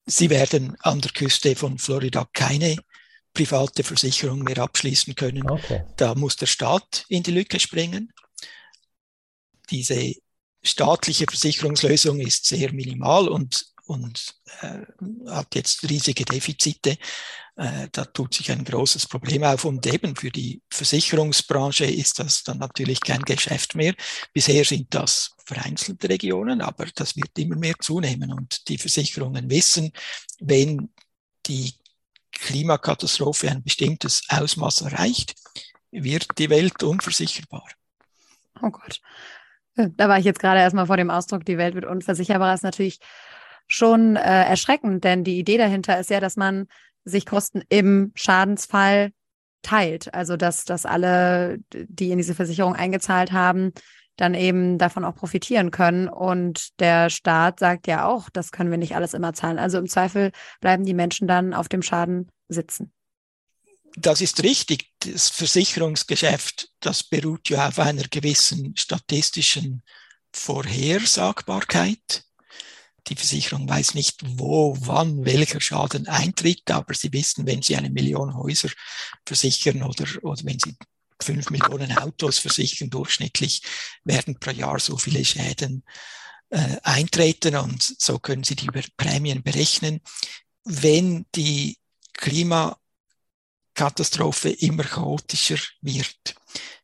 Sie 0.06 0.28
werden 0.28 0.76
an 0.80 1.00
der 1.00 1.12
Küste 1.12 1.56
von 1.56 1.78
Florida 1.78 2.26
keine 2.34 2.76
private 3.34 3.82
Versicherung 3.82 4.42
mehr 4.44 4.58
abschließen 4.58 5.14
können. 5.14 5.48
Okay. 5.50 5.84
Da 5.96 6.14
muss 6.14 6.36
der 6.36 6.46
Staat 6.46 7.04
in 7.08 7.22
die 7.22 7.32
Lücke 7.32 7.60
springen. 7.60 8.12
Diese 9.70 10.14
staatliche 10.62 11.26
Versicherungslösung 11.28 12.20
ist 12.20 12.46
sehr 12.46 12.72
minimal 12.72 13.28
und, 13.28 13.66
und 13.86 14.34
äh, 14.62 14.80
hat 15.30 15.54
jetzt 15.54 15.88
riesige 15.88 16.24
Defizite. 16.24 16.96
Äh, 17.56 17.88
da 17.92 18.04
tut 18.04 18.34
sich 18.34 18.50
ein 18.50 18.64
großes 18.64 19.06
Problem 19.06 19.44
auf. 19.44 19.64
Und 19.64 19.86
eben 19.86 20.16
für 20.16 20.30
die 20.30 20.62
Versicherungsbranche 20.70 21.84
ist 21.84 22.18
das 22.18 22.42
dann 22.44 22.58
natürlich 22.58 23.00
kein 23.00 23.22
Geschäft 23.22 23.74
mehr. 23.74 23.94
Bisher 24.32 24.64
sind 24.64 24.94
das 24.94 25.32
vereinzelte 25.44 26.08
Regionen, 26.08 26.60
aber 26.60 26.86
das 26.94 27.16
wird 27.16 27.38
immer 27.38 27.56
mehr 27.56 27.74
zunehmen. 27.80 28.32
Und 28.32 28.68
die 28.68 28.78
Versicherungen 28.78 29.50
wissen, 29.50 29.92
wenn 30.40 30.88
die 31.46 31.74
Klimakatastrophe 32.34 33.50
ein 33.50 33.62
bestimmtes 33.62 34.22
Ausmaß 34.28 34.82
erreicht, 34.82 35.34
wird 35.90 36.26
die 36.38 36.50
Welt 36.50 36.82
unversicherbar. 36.82 37.68
Oh 38.62 38.70
Gott. 38.70 39.00
Da 39.76 40.08
war 40.08 40.18
ich 40.18 40.24
jetzt 40.24 40.38
gerade 40.38 40.60
erstmal 40.60 40.86
vor 40.86 40.96
dem 40.96 41.10
Ausdruck, 41.10 41.44
die 41.44 41.58
Welt 41.58 41.74
wird 41.74 41.84
unversicherbar, 41.84 42.54
ist 42.54 42.62
natürlich 42.62 43.00
schon 43.66 44.16
äh, 44.16 44.44
erschreckend, 44.44 45.02
denn 45.04 45.24
die 45.24 45.38
Idee 45.38 45.58
dahinter 45.58 45.98
ist 45.98 46.10
ja, 46.10 46.20
dass 46.20 46.36
man 46.36 46.68
sich 47.04 47.26
Kosten 47.26 47.62
im 47.68 48.12
Schadensfall 48.14 49.10
teilt. 49.62 50.14
Also 50.14 50.36
dass, 50.36 50.64
dass 50.64 50.86
alle, 50.86 51.58
die 51.72 52.10
in 52.10 52.18
diese 52.18 52.34
Versicherung 52.34 52.74
eingezahlt 52.74 53.32
haben, 53.32 53.72
dann 54.16 54.34
eben 54.34 54.78
davon 54.78 55.04
auch 55.04 55.14
profitieren 55.14 55.70
können. 55.70 56.08
Und 56.08 56.80
der 56.80 57.10
Staat 57.10 57.58
sagt 57.58 57.86
ja 57.86 58.06
auch, 58.06 58.28
das 58.30 58.52
können 58.52 58.70
wir 58.70 58.78
nicht 58.78 58.94
alles 58.94 59.14
immer 59.14 59.32
zahlen. 59.32 59.58
Also 59.58 59.78
im 59.78 59.88
Zweifel 59.88 60.30
bleiben 60.60 60.84
die 60.84 60.94
Menschen 60.94 61.26
dann 61.26 61.54
auf 61.54 61.68
dem 61.68 61.82
Schaden 61.82 62.30
sitzen. 62.48 62.92
Das 63.96 64.20
ist 64.20 64.42
richtig. 64.42 64.90
Das 65.00 65.28
Versicherungsgeschäft, 65.28 66.70
das 66.80 67.02
beruht 67.04 67.48
ja 67.48 67.68
auf 67.68 67.78
einer 67.78 68.04
gewissen 68.04 68.76
statistischen 68.76 69.82
Vorhersagbarkeit. 70.32 72.24
die 73.06 73.16
Versicherung 73.16 73.68
weiß 73.68 73.94
nicht, 73.94 74.22
wo, 74.24 74.76
wann, 74.80 75.24
welcher 75.24 75.60
Schaden 75.60 76.08
eintritt, 76.08 76.70
aber 76.70 76.94
sie 76.94 77.12
wissen, 77.12 77.46
wenn 77.46 77.62
sie 77.62 77.76
eine 77.76 77.90
Million 77.90 78.34
Häuser 78.34 78.70
versichern 79.26 79.82
oder, 79.82 80.06
oder 80.22 80.42
wenn 80.44 80.58
sie 80.58 80.74
fünf 81.20 81.50
Millionen 81.50 81.96
Autos 81.96 82.38
versichern, 82.38 82.90
durchschnittlich 82.90 83.62
werden 84.04 84.38
pro 84.38 84.50
Jahr 84.50 84.80
so 84.80 84.96
viele 84.96 85.24
Schäden 85.24 85.84
äh, 86.50 86.76
eintreten 86.82 87.56
und 87.56 87.82
so 87.82 88.18
können 88.18 88.44
sie 88.44 88.56
die 88.56 88.68
Prämien 88.96 89.42
berechnen. 89.42 90.00
Wenn 90.64 91.26
die 91.34 91.78
Klimakatastrophe 92.14 94.50
immer 94.50 94.84
chaotischer 94.84 95.58
wird, 95.80 96.34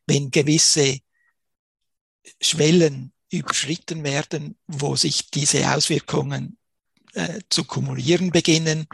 wenn 0.05 0.31
gewisse 0.31 0.99
Schwellen 2.39 3.13
überschritten 3.29 4.03
werden, 4.03 4.57
wo 4.67 4.95
sich 4.95 5.31
diese 5.31 5.73
Auswirkungen 5.73 6.57
äh, 7.13 7.39
zu 7.49 7.63
kumulieren 7.63 8.31
beginnen, 8.31 8.87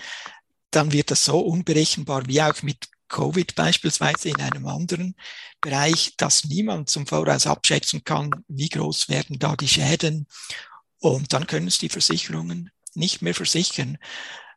dann 0.71 0.91
wird 0.91 1.11
das 1.11 1.23
so 1.23 1.39
unberechenbar 1.39 2.27
wie 2.27 2.41
auch 2.41 2.61
mit 2.61 2.89
Covid 3.07 3.55
beispielsweise 3.55 4.29
in 4.29 4.41
einem 4.41 4.67
anderen 4.67 5.15
Bereich, 5.61 6.13
dass 6.17 6.45
niemand 6.45 6.89
zum 6.89 7.07
Voraus 7.07 7.47
abschätzen 7.47 8.03
kann, 8.03 8.31
wie 8.47 8.69
groß 8.69 9.09
werden 9.09 9.39
da 9.39 9.55
die 9.55 9.67
Schäden. 9.67 10.27
Und 10.99 11.33
dann 11.33 11.47
können 11.47 11.67
es 11.67 11.77
die 11.77 11.89
Versicherungen 11.89 12.71
nicht 12.93 13.21
mehr 13.21 13.35
versichern. 13.35 13.97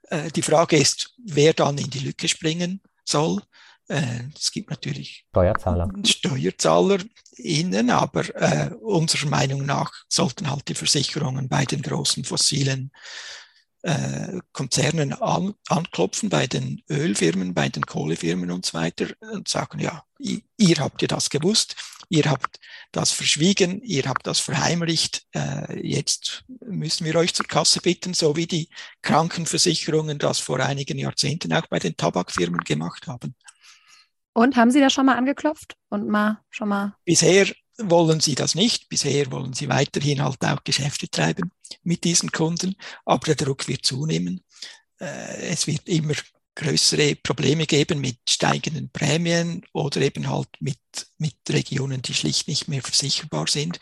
Äh, 0.09 0.31
die 0.31 0.43
Frage 0.43 0.77
ist, 0.77 1.15
wer 1.19 1.53
dann 1.53 1.79
in 1.79 1.91
die 1.91 2.01
Lücke 2.01 2.29
springen 2.29 2.81
soll. 3.05 3.43
Äh, 3.89 4.25
es 4.37 4.51
gibt 4.51 4.71
natürlich 4.71 5.27
Steuerzahler. 5.31 5.89
Steuerzahler 6.05 6.99
innen, 7.37 7.91
aber 7.91 8.35
äh, 8.35 8.71
unserer 8.81 9.29
Meinung 9.29 9.67
nach 9.67 9.93
sollten 10.09 10.51
halt 10.51 10.69
die 10.69 10.75
Versicherungen 10.75 11.49
bei 11.49 11.65
den 11.65 11.83
großen 11.83 12.25
fossilen 12.25 12.93
Konzernen 14.53 15.15
an, 15.15 15.55
anklopfen, 15.69 16.29
bei 16.29 16.47
den 16.47 16.83
Ölfirmen, 16.91 17.55
bei 17.55 17.69
den 17.69 17.87
Kohlefirmen 17.87 18.51
und 18.51 18.67
so 18.67 18.75
weiter 18.75 19.07
und 19.33 19.49
sagen, 19.49 19.79
ja, 19.79 20.03
ihr, 20.19 20.41
ihr 20.59 20.77
habt 20.77 21.01
ja 21.01 21.09
das 21.09 21.31
gewusst, 21.31 21.77
ihr 22.11 22.25
habt 22.25 22.59
das 22.93 23.11
verschwiegen, 23.11 23.81
ihr 23.83 24.05
habt 24.05 24.27
das 24.27 24.39
verheimlicht, 24.39 25.25
äh, 25.35 25.81
jetzt 25.81 26.45
müssen 26.61 27.07
wir 27.07 27.15
euch 27.17 27.33
zur 27.33 27.47
Kasse 27.47 27.81
bitten, 27.81 28.13
so 28.13 28.37
wie 28.37 28.47
die 28.47 28.69
Krankenversicherungen 29.01 30.19
das 30.19 30.41
vor 30.41 30.61
einigen 30.61 30.99
Jahrzehnten 30.99 31.53
auch 31.55 31.67
bei 31.69 31.79
den 31.79 31.97
Tabakfirmen 31.97 32.61
gemacht 32.61 33.07
haben. 33.07 33.35
Und 34.35 34.57
haben 34.57 34.71
Sie 34.71 34.81
da 34.81 34.91
schon 34.91 35.07
mal 35.07 35.17
angeklopft 35.17 35.75
und 35.89 36.07
mal 36.09 36.41
schon 36.51 36.69
mal? 36.69 36.95
Bisher 37.05 37.47
wollen 37.79 38.21
sie 38.21 38.35
das 38.35 38.55
nicht. 38.55 38.89
Bisher 38.89 39.31
wollen 39.33 39.55
sie 39.55 39.69
weiterhin 39.69 40.23
halt 40.23 40.45
auch 40.45 40.63
Geschäfte 40.65 41.09
treiben 41.09 41.51
mit 41.83 42.05
diesen 42.05 42.33
Kunden, 42.33 42.75
aber 43.05 43.27
der 43.27 43.47
Druck 43.47 43.69
wird 43.69 43.85
zunehmen. 43.85 44.43
Äh, 45.01 45.51
es 45.51 45.67
wird 45.67 45.89
immer 45.89 46.15
größere 46.55 47.17
Probleme 47.17 47.67
geben 47.67 48.01
mit 48.01 48.19
steigenden 48.29 48.91
Prämien 48.91 49.63
oder 49.73 50.01
eben 50.01 50.29
halt 50.29 50.49
mit, 50.61 50.79
mit 51.19 51.37
Regionen, 51.49 52.03
die 52.03 52.15
schlicht 52.15 52.49
nicht 52.49 52.69
mehr 52.69 52.83
versicherbar 52.83 53.47
sind. 53.47 53.79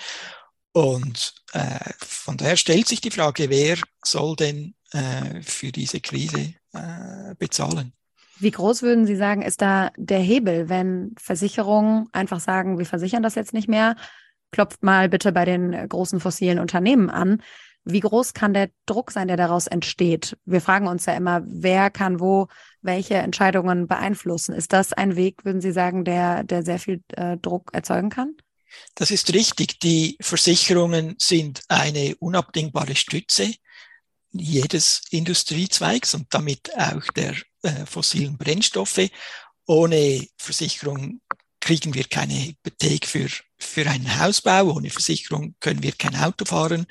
Und 0.72 1.34
äh, 1.52 1.92
von 1.98 2.36
daher 2.36 2.56
stellt 2.56 2.86
sich 2.86 3.00
die 3.00 3.10
Frage, 3.10 3.50
wer 3.50 3.78
soll 4.04 4.36
denn 4.36 4.74
äh, 4.92 5.42
für 5.42 5.72
diese 5.72 6.00
Krise 6.00 6.54
äh, 6.72 7.34
bezahlen? 7.38 7.92
Wie 8.38 8.52
groß 8.52 8.82
würden 8.82 9.04
Sie 9.04 9.16
sagen, 9.16 9.42
ist 9.42 9.60
da 9.60 9.90
der 9.96 10.20
Hebel, 10.20 10.68
wenn 10.68 11.16
Versicherungen 11.18 12.06
einfach 12.12 12.38
sagen, 12.38 12.78
wir 12.78 12.86
versichern 12.86 13.24
das 13.24 13.34
jetzt 13.34 13.52
nicht 13.52 13.68
mehr, 13.68 13.96
klopft 14.52 14.84
mal 14.84 15.08
bitte 15.08 15.32
bei 15.32 15.44
den 15.44 15.88
großen 15.88 16.20
fossilen 16.20 16.60
Unternehmen 16.60 17.10
an. 17.10 17.42
Wie 17.84 18.00
groß 18.00 18.34
kann 18.34 18.52
der 18.52 18.70
Druck 18.86 19.10
sein, 19.10 19.28
der 19.28 19.36
daraus 19.36 19.66
entsteht? 19.66 20.36
Wir 20.44 20.60
fragen 20.60 20.86
uns 20.88 21.06
ja 21.06 21.14
immer, 21.14 21.42
wer 21.46 21.90
kann 21.90 22.20
wo 22.20 22.48
welche 22.82 23.14
Entscheidungen 23.14 23.86
beeinflussen. 23.86 24.54
Ist 24.54 24.72
das 24.72 24.92
ein 24.92 25.16
Weg, 25.16 25.44
würden 25.44 25.60
Sie 25.60 25.72
sagen, 25.72 26.04
der, 26.04 26.44
der 26.44 26.62
sehr 26.62 26.78
viel 26.78 27.02
äh, 27.14 27.36
Druck 27.38 27.70
erzeugen 27.72 28.10
kann? 28.10 28.36
Das 28.94 29.10
ist 29.10 29.32
richtig. 29.32 29.80
Die 29.80 30.16
Versicherungen 30.20 31.16
sind 31.18 31.62
eine 31.68 32.14
unabdingbare 32.18 32.94
Stütze 32.94 33.54
jedes 34.30 35.02
Industriezweigs 35.10 36.14
und 36.14 36.26
damit 36.30 36.70
auch 36.76 37.02
der 37.14 37.34
äh, 37.62 37.86
fossilen 37.86 38.36
Brennstoffe. 38.36 39.08
Ohne 39.66 40.26
Versicherung 40.36 41.20
kriegen 41.68 41.92
wir 41.92 42.04
keine 42.04 42.32
Hypothek 42.32 43.06
für, 43.06 43.28
für 43.58 43.86
einen 43.86 44.18
Hausbau. 44.18 44.72
Ohne 44.72 44.88
Versicherung 44.88 45.54
können 45.60 45.82
wir 45.82 45.92
kein 45.92 46.16
Auto 46.16 46.46
fahren. 46.46 46.86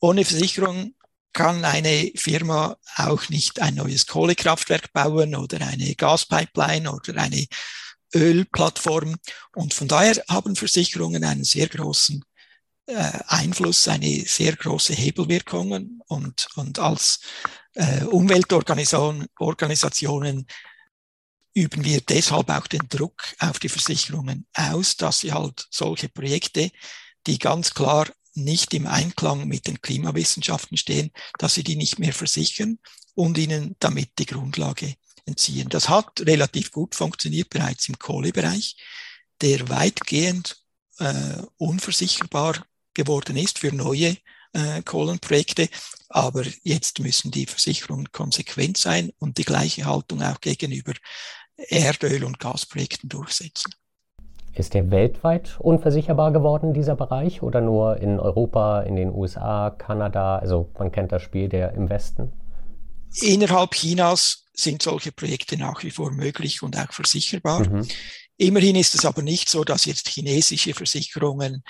Ohne 0.00 0.24
Versicherung 0.24 0.94
kann 1.34 1.62
eine 1.66 2.10
Firma 2.16 2.78
auch 2.96 3.28
nicht 3.28 3.60
ein 3.60 3.74
neues 3.74 4.06
Kohlekraftwerk 4.06 4.94
bauen 4.94 5.34
oder 5.34 5.60
eine 5.66 5.94
Gaspipeline 5.94 6.90
oder 6.90 7.20
eine 7.20 7.44
Ölplattform. 8.14 9.16
Und 9.56 9.74
von 9.74 9.88
daher 9.88 10.24
haben 10.30 10.56
Versicherungen 10.56 11.22
einen 11.22 11.44
sehr 11.44 11.68
großen 11.68 12.24
äh, 12.86 13.18
Einfluss, 13.26 13.88
eine 13.88 14.20
sehr 14.20 14.56
große 14.56 14.94
Hebelwirkung 14.94 16.00
und, 16.06 16.48
und 16.54 16.78
als 16.78 17.20
äh, 17.74 18.04
Umweltorganisationen 18.04 20.46
üben 21.54 21.84
wir 21.84 22.00
deshalb 22.00 22.50
auch 22.50 22.66
den 22.66 22.88
Druck 22.88 23.22
auf 23.38 23.58
die 23.58 23.68
Versicherungen 23.68 24.46
aus, 24.54 24.96
dass 24.96 25.20
sie 25.20 25.32
halt 25.32 25.66
solche 25.70 26.08
Projekte, 26.08 26.70
die 27.26 27.38
ganz 27.38 27.72
klar 27.72 28.08
nicht 28.34 28.74
im 28.74 28.86
Einklang 28.86 29.46
mit 29.46 29.68
den 29.68 29.80
Klimawissenschaften 29.80 30.76
stehen, 30.76 31.12
dass 31.38 31.54
sie 31.54 31.62
die 31.62 31.76
nicht 31.76 32.00
mehr 32.00 32.12
versichern 32.12 32.78
und 33.14 33.38
ihnen 33.38 33.76
damit 33.78 34.18
die 34.18 34.26
Grundlage 34.26 34.94
entziehen. 35.24 35.68
Das 35.68 35.88
hat 35.88 36.20
relativ 36.20 36.72
gut 36.72 36.94
funktioniert 36.94 37.48
bereits 37.50 37.88
im 37.88 37.98
Kohlebereich, 37.98 38.76
der 39.40 39.68
weitgehend 39.68 40.56
äh, 40.98 41.42
unversicherbar 41.56 42.66
geworden 42.92 43.36
ist 43.36 43.60
für 43.60 43.72
neue 43.72 44.16
äh, 44.52 44.82
Kohlenprojekte. 44.82 45.68
Aber 46.08 46.44
jetzt 46.62 47.00
müssen 47.00 47.30
die 47.30 47.46
Versicherungen 47.46 48.10
konsequent 48.12 48.76
sein 48.76 49.12
und 49.18 49.38
die 49.38 49.44
gleiche 49.44 49.84
Haltung 49.84 50.22
auch 50.22 50.40
gegenüber 50.40 50.92
Erdöl- 51.56 52.24
und 52.24 52.38
Gasprojekten 52.40 53.08
durchsetzen. 53.08 53.72
Ist 54.54 54.74
der 54.74 54.90
weltweit 54.90 55.56
unversicherbar 55.58 56.32
geworden, 56.32 56.74
dieser 56.74 56.94
Bereich, 56.94 57.42
oder 57.42 57.60
nur 57.60 57.96
in 57.96 58.20
Europa, 58.20 58.82
in 58.82 58.94
den 58.94 59.12
USA, 59.12 59.70
Kanada? 59.70 60.38
Also 60.38 60.70
man 60.78 60.92
kennt 60.92 61.10
das 61.10 61.22
Spiel 61.22 61.48
der 61.48 61.72
im 61.72 61.88
Westen. 61.88 62.32
Innerhalb 63.20 63.72
Chinas 63.72 64.44
sind 64.52 64.82
solche 64.82 65.10
Projekte 65.10 65.56
nach 65.56 65.82
wie 65.82 65.90
vor 65.90 66.12
möglich 66.12 66.62
und 66.62 66.78
auch 66.78 66.92
versicherbar. 66.92 67.68
Mhm. 67.68 67.88
Immerhin 68.36 68.76
ist 68.76 68.94
es 68.94 69.04
aber 69.04 69.22
nicht 69.22 69.48
so, 69.48 69.64
dass 69.64 69.84
jetzt 69.84 70.08
chinesische 70.08 70.74
Versicherungen 70.74 71.64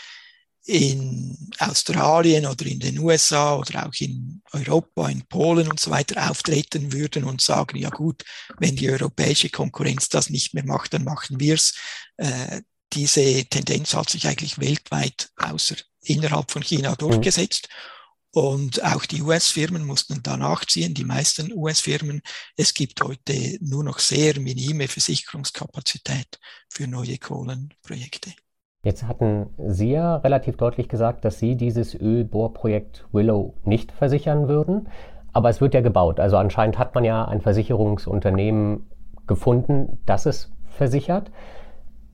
in 0.67 1.51
Australien 1.59 2.47
oder 2.47 2.65
in 2.65 2.81
den 2.81 2.99
USA 2.99 3.57
oder 3.57 3.87
auch 3.87 3.93
in 3.99 4.43
Europa, 4.53 5.09
in 5.09 5.27
Polen 5.27 5.71
und 5.71 5.79
so 5.79 5.91
weiter 5.91 6.31
auftreten 6.31 6.93
würden 6.93 7.25
und 7.25 7.43
sagen, 7.43 7.77
ja 7.77 7.91
gut, 7.91 8.25
wenn 8.59 8.75
die 8.75 8.91
europäische 8.91 9.51
Konkurrenz 9.51 10.09
das 10.09 10.31
nicht 10.31 10.55
mehr 10.55 10.65
macht, 10.65 10.95
dann 10.95 11.05
machen 11.05 11.39
wir 11.39 11.55
es. 11.55 11.75
Äh, 12.17 12.63
diese 12.93 13.45
Tendenz 13.45 13.95
hat 13.95 14.09
sich 14.09 14.27
eigentlich 14.27 14.59
weltweit 14.59 15.29
außer 15.37 15.77
innerhalb 16.01 16.51
von 16.51 16.63
China 16.63 16.93
mhm. 16.93 16.97
durchgesetzt. 16.97 17.69
Und 18.31 18.83
auch 18.83 19.07
die 19.07 19.23
US-Firmen 19.23 19.85
mussten 19.85 20.23
da 20.23 20.37
nachziehen, 20.37 20.93
die 20.93 21.05
meisten 21.05 21.53
US-Firmen. 21.53 22.21
Es 22.57 22.75
gibt 22.75 23.01
heute 23.01 23.59
nur 23.61 23.85
noch 23.85 24.01
sehr 24.01 24.41
minime 24.41 24.89
Versicherungskapazität 24.89 26.41
für 26.69 26.89
neue 26.89 27.19
Kohlenprojekte. 27.19 28.35
Jetzt 28.85 29.09
hatten 29.09 29.47
Sie 29.57 29.93
ja 29.93 30.17
relativ 30.17 30.59
deutlich 30.59 30.89
gesagt, 30.89 31.25
dass 31.25 31.39
Sie 31.39 31.57
dieses 31.57 31.95
Ölbohrprojekt 31.95 33.07
Willow 33.13 33.55
nicht 33.65 33.91
versichern 33.93 34.47
würden. 34.47 34.89
Aber 35.33 35.49
es 35.49 35.61
wird 35.61 35.75
ja 35.75 35.81
gebaut. 35.81 36.21
Also 36.21 36.37
anscheinend 36.37 36.79
hat 36.79 36.95
man 36.95 37.03
ja 37.03 37.25
ein 37.25 37.41
Versicherungsunternehmen 37.41 38.87
gefunden, 39.27 39.99
das 40.05 40.27
es 40.27 40.53
versichert. 40.69 41.31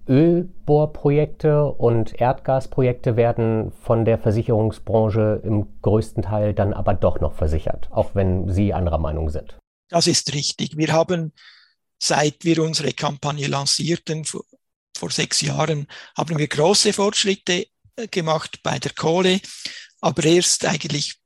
Ölbohrprojekte 0.08 1.66
und 1.66 2.20
Erdgasprojekte 2.20 3.16
werden 3.16 3.72
von 3.72 4.04
der 4.04 4.18
Versicherungsbranche 4.18 5.40
im 5.44 5.66
größten 5.82 6.22
Teil 6.22 6.54
dann 6.54 6.72
aber 6.72 6.94
doch 6.94 7.20
noch 7.20 7.34
versichert, 7.34 7.88
auch 7.92 8.14
wenn 8.14 8.48
Sie 8.48 8.72
anderer 8.72 8.98
Meinung 8.98 9.28
sind. 9.28 9.58
Das 9.88 10.06
ist 10.06 10.32
richtig. 10.34 10.76
Wir 10.76 10.92
haben, 10.92 11.32
seit 11.98 12.44
wir 12.44 12.62
unsere 12.62 12.92
Kampagne 12.92 13.48
lancierten, 13.48 14.24
vor 15.00 15.10
sechs 15.10 15.40
Jahren 15.40 15.86
haben 16.16 16.38
wir 16.38 16.46
große 16.46 16.92
Fortschritte 16.92 17.66
äh, 17.96 18.06
gemacht 18.08 18.60
bei 18.62 18.78
der 18.78 18.92
Kohle, 18.92 19.40
aber 20.00 20.24
erst 20.24 20.64
eigentlich, 20.64 21.16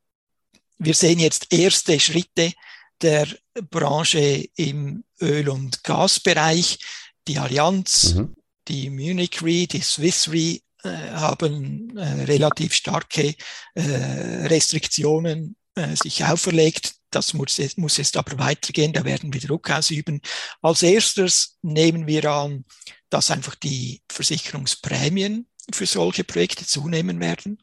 wir 0.78 0.94
sehen 0.94 1.18
jetzt 1.18 1.52
erste 1.52 1.98
Schritte 1.98 2.52
der 3.02 3.26
Branche 3.70 4.48
im 4.56 5.04
Öl- 5.20 5.48
und 5.48 5.82
Gasbereich. 5.82 6.78
Die 7.26 7.38
Allianz, 7.38 8.14
mhm. 8.14 8.36
die 8.68 8.90
Munich 8.90 9.42
Re, 9.42 9.66
die 9.66 9.80
Swiss 9.80 10.28
Re 10.30 10.60
äh, 10.84 11.10
haben 11.12 11.96
äh, 11.96 12.24
relativ 12.24 12.74
starke 12.74 13.34
äh, 13.74 13.82
Restriktionen 14.46 15.56
äh, 15.74 15.96
sich 15.96 16.24
auferlegt. 16.24 16.94
Das 17.14 17.34
muss, 17.34 17.60
muss 17.76 17.96
jetzt 17.96 18.16
aber 18.16 18.38
weitergehen, 18.38 18.92
da 18.92 19.04
werden 19.04 19.32
wir 19.32 19.40
Druck 19.40 19.70
ausüben. 19.70 20.20
Als 20.62 20.82
erstes 20.82 21.58
nehmen 21.62 22.06
wir 22.06 22.24
an, 22.30 22.64
dass 23.08 23.30
einfach 23.30 23.54
die 23.54 24.02
Versicherungsprämien 24.10 25.46
für 25.72 25.86
solche 25.86 26.24
Projekte 26.24 26.66
zunehmen 26.66 27.20
werden. 27.20 27.62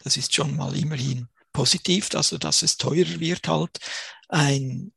Das 0.00 0.16
ist 0.16 0.34
schon 0.34 0.56
mal 0.56 0.76
immerhin 0.76 1.28
positiv, 1.52 2.08
also 2.14 2.38
dass 2.38 2.62
es 2.62 2.76
teurer 2.76 3.20
wird 3.20 3.46
halt, 3.48 3.78
ein 4.28 4.92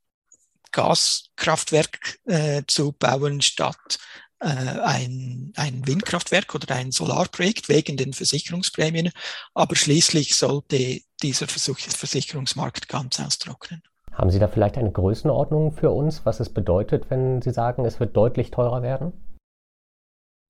Gaskraftwerk 0.72 2.20
äh, 2.26 2.64
zu 2.68 2.94
bauen 2.94 3.42
statt 3.42 4.00
äh, 4.40 4.48
ein, 4.48 5.54
ein 5.56 5.88
Windkraftwerk 5.88 6.54
oder 6.56 6.76
ein 6.76 6.92
Solarprojekt 6.92 7.70
wegen 7.70 7.96
den 7.96 8.14
Versicherungsprämien. 8.14 9.12
Aber 9.54 9.76
schließlich 9.76 10.36
sollte 10.36 11.02
dieser 11.24 11.48
Versicherungsmarkt 11.48 12.90
ganz 12.90 13.20
austrocknen. 13.20 13.82
Haben 14.12 14.30
Sie 14.30 14.40
da 14.40 14.48
vielleicht 14.48 14.78
eine 14.78 14.92
Größenordnung 14.92 15.72
für 15.72 15.90
uns, 15.90 16.26
was 16.26 16.40
es 16.40 16.50
bedeutet, 16.50 17.10
wenn 17.10 17.42
Sie 17.42 17.52
sagen, 17.52 17.86
es 17.86 18.00
wird 18.00 18.16
deutlich 18.16 18.52
teurer 18.52 18.84
werden? 18.84 19.14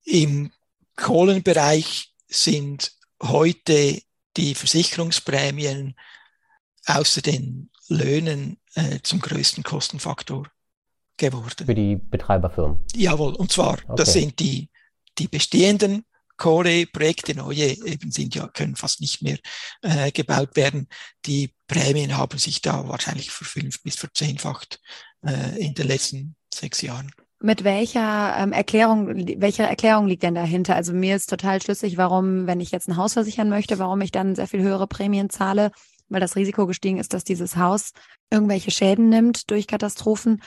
Im 0.04 0.52
Kohlenbereich 0.98 2.14
sind 2.28 2.92
heute 3.22 4.02
die 4.36 4.56
Versicherungsprämien 4.56 5.96
außer 6.86 7.22
den 7.22 7.70
Löhnen 7.88 8.58
äh, 8.76 9.00
zum 9.04 9.20
größten 9.22 9.64
Kostenfaktor 9.64 10.48
geworden. 11.16 11.66
Für 11.66 11.76
die 11.76 11.96
Betreiberfirmen? 11.96 12.80
Jawohl, 12.96 13.34
und 13.36 13.52
zwar, 13.52 13.74
okay. 13.74 13.94
das 13.96 14.14
sind 14.14 14.40
die, 14.40 14.70
die 15.18 15.28
bestehenden 15.28 16.06
Kohleprojekte, 16.38 17.36
neue 17.36 17.66
eben 17.86 18.12
sind 18.12 18.36
ja, 18.36 18.48
können 18.48 18.76
fast 18.76 19.02
nicht 19.02 19.22
mehr 19.22 19.38
äh, 19.82 20.12
gebaut 20.12 20.56
werden. 20.56 20.88
Die 21.26 21.54
Prämien 21.68 22.18
haben 22.18 22.38
sich 22.38 22.62
da 22.62 22.88
wahrscheinlich 22.88 23.32
verfünf 23.32 23.82
bis 23.84 23.96
verzehnfacht 23.96 24.82
äh, 25.26 25.60
in 25.60 25.74
den 25.74 25.88
letzten 25.88 26.36
sechs 26.54 26.82
Jahren. 26.82 27.12
Mit 27.40 27.66
welcher 27.66 28.38
ähm, 28.38 28.54
Erklärung, 28.54 29.08
welche 29.42 29.64
Erklärung 29.64 30.08
liegt 30.08 30.24
denn 30.24 30.36
dahinter? 30.36 30.76
Also 30.76 30.94
mir 30.94 31.16
ist 31.18 31.30
total 31.30 31.62
schlüssig, 31.62 31.98
warum, 31.98 32.48
wenn 32.48 32.62
ich 32.62 32.72
jetzt 32.72 32.88
ein 32.88 32.96
Haus 32.96 33.14
versichern 33.14 33.50
möchte, 33.50 33.80
warum 33.80 34.00
ich 34.02 34.12
dann 34.12 34.36
sehr 34.36 34.48
viel 34.48 34.62
höhere 34.62 34.88
Prämien 34.88 35.30
zahle, 35.30 35.72
weil 36.08 36.22
das 36.22 36.38
Risiko 36.38 36.68
gestiegen 36.68 37.00
ist, 37.00 37.14
dass 37.14 37.26
dieses 37.26 37.58
Haus 37.58 37.92
irgendwelche 38.30 38.72
Schäden 38.72 39.10
nimmt 39.10 39.52
durch 39.52 39.68
Katastrophen. 39.68 40.42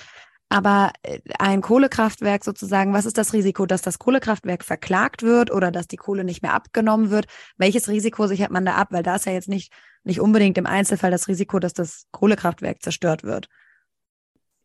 Aber 0.49 0.93
äh, 1.03 1.19
ein 1.39 1.61
Kohlekraftwerk 1.61 2.45
sozusagen, 2.45 2.93
was 2.93 3.07
ist 3.07 3.19
das 3.19 3.33
Risiko, 3.33 3.67
dass 3.67 3.83
das 3.83 3.99
Kohlekraftwerk 3.99 4.65
verklagt 4.65 5.23
wird 5.23 5.51
oder 5.51 5.73
dass 5.73 5.89
die 5.89 5.97
Kohle 5.97 6.25
nicht 6.25 6.43
mehr 6.43 6.55
abgenommen 6.55 7.11
wird? 7.11 7.27
Welches 7.57 7.89
Risiko 7.89 8.27
sichert 8.27 8.51
man 8.51 8.65
da 8.65 8.75
ab? 8.75 8.89
Weil 8.91 9.03
da 9.03 9.17
ist 9.17 9.27
ja 9.27 9.33
jetzt 9.33 9.49
nicht, 9.49 9.73
nicht 10.05 10.21
unbedingt 10.21 10.57
im 10.59 10.67
Einzelfall 10.67 11.11
das 11.11 11.29
Risiko, 11.29 11.59
dass 11.59 11.73
das 11.73 12.07
Kohlekraftwerk 12.13 12.83
zerstört 12.83 13.25
wird. 13.25 13.49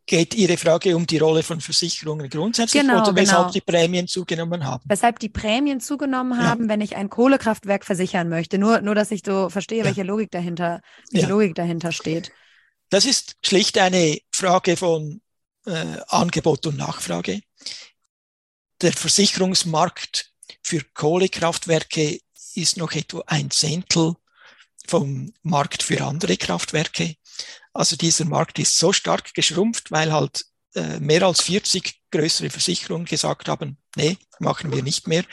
Geht 0.08 0.36
Ihre 0.36 0.58
Frage 0.58 0.96
um 0.96 1.08
die 1.08 1.20
Rolle 1.20 1.42
von 1.42 1.62
Versicherungen 1.62 2.30
grundsätzlich 2.30 2.82
genau, 2.82 3.02
oder 3.02 3.16
weshalb 3.16 3.44
genau. 3.44 3.52
die 3.52 3.62
Prämien 3.62 4.08
zugenommen 4.08 4.66
haben? 4.66 4.84
Weshalb 4.88 5.20
die 5.20 5.30
Prämien 5.30 5.80
zugenommen 5.80 6.38
ja. 6.40 6.48
haben, 6.48 6.70
wenn 6.70 6.82
ich 6.82 6.96
ein 6.96 7.10
Kohlekraftwerk 7.10 7.86
versichern 7.86 8.28
möchte. 8.28 8.58
Nur, 8.58 8.82
nur 8.82 8.94
dass 8.94 9.12
ich 9.12 9.22
so 9.26 9.50
verstehe, 9.50 9.80
ja. 9.80 9.86
welche 9.86 10.04
Logik 10.04 10.32
dahinter, 10.32 10.82
welche 11.12 11.28
ja. 11.28 11.32
Logik 11.32 11.56
dahinter 11.56 11.92
steht. 11.92 12.32
Das 12.90 13.06
ist 13.06 13.38
schlicht 13.44 13.78
eine 13.78 14.18
Frage 14.32 14.76
von 14.76 15.22
äh, 15.66 15.98
Angebot 16.08 16.66
und 16.68 16.78
Nachfrage. 16.78 17.42
Der 18.82 18.94
Versicherungsmarkt 18.94 20.32
für 20.64 20.84
Kohlekraftwerke 20.94 22.20
ist 22.56 22.78
noch 22.78 22.94
etwa 22.94 23.24
ein 23.28 23.52
Zehntel 23.52 24.16
vom 24.88 25.32
Markt 25.44 25.84
für 25.84 26.04
andere 26.04 26.38
Kraftwerke. 26.38 27.16
Also 27.74 27.96
dieser 27.96 28.26
Markt 28.26 28.60
ist 28.60 28.78
so 28.78 28.92
stark 28.92 29.34
geschrumpft, 29.34 29.92
weil 29.92 30.12
halt 30.12 30.46
äh, 30.76 31.00
mehr 31.00 31.24
als 31.24 31.42
40 31.42 32.02
größere 32.12 32.50
Versicherungen 32.50 33.06
gesagt 33.06 33.48
haben, 33.48 33.78
nee, 33.96 34.18
machen 34.40 34.72
wir 34.72 34.84
nicht 34.84 35.08
mehr. 35.08 35.24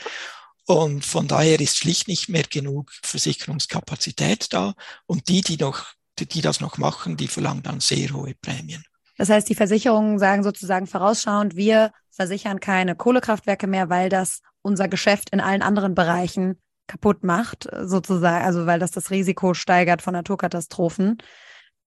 Und 0.65 1.05
von 1.05 1.27
daher 1.27 1.59
ist 1.59 1.77
schlicht 1.77 2.07
nicht 2.07 2.29
mehr 2.29 2.43
genug 2.43 2.93
Versicherungskapazität 3.01 4.53
da. 4.53 4.75
Und 5.07 5.27
die, 5.27 5.41
die 5.41 5.57
noch, 5.57 5.87
die, 6.19 6.27
die 6.27 6.41
das 6.41 6.59
noch 6.59 6.77
machen, 6.77 7.17
die 7.17 7.27
verlangen 7.27 7.63
dann 7.63 7.79
sehr 7.79 8.11
hohe 8.11 8.35
Prämien. 8.35 8.83
Das 9.19 9.29
heißt, 9.29 9.49
die 9.49 9.55
Versicherungen 9.55 10.17
sagen 10.17 10.43
sozusagen 10.43 10.87
vorausschauend, 10.87 11.57
wir 11.57 11.91
versichern 12.09 12.61
keine 12.61 12.95
Kohlekraftwerke 12.95 13.67
mehr, 13.67 13.89
weil 13.89 14.07
das 14.07 14.39
unser 14.61 14.87
Geschäft 14.87 15.31
in 15.31 15.41
allen 15.41 15.61
anderen 15.61 15.93
Bereichen 15.93 16.57
kaputt 16.87 17.21
macht, 17.21 17.67
sozusagen, 17.81 18.45
also 18.45 18.65
weil 18.65 18.79
das 18.79 18.91
das 18.91 19.11
Risiko 19.11 19.53
steigert 19.53 20.01
von 20.01 20.13
Naturkatastrophen. 20.13 21.17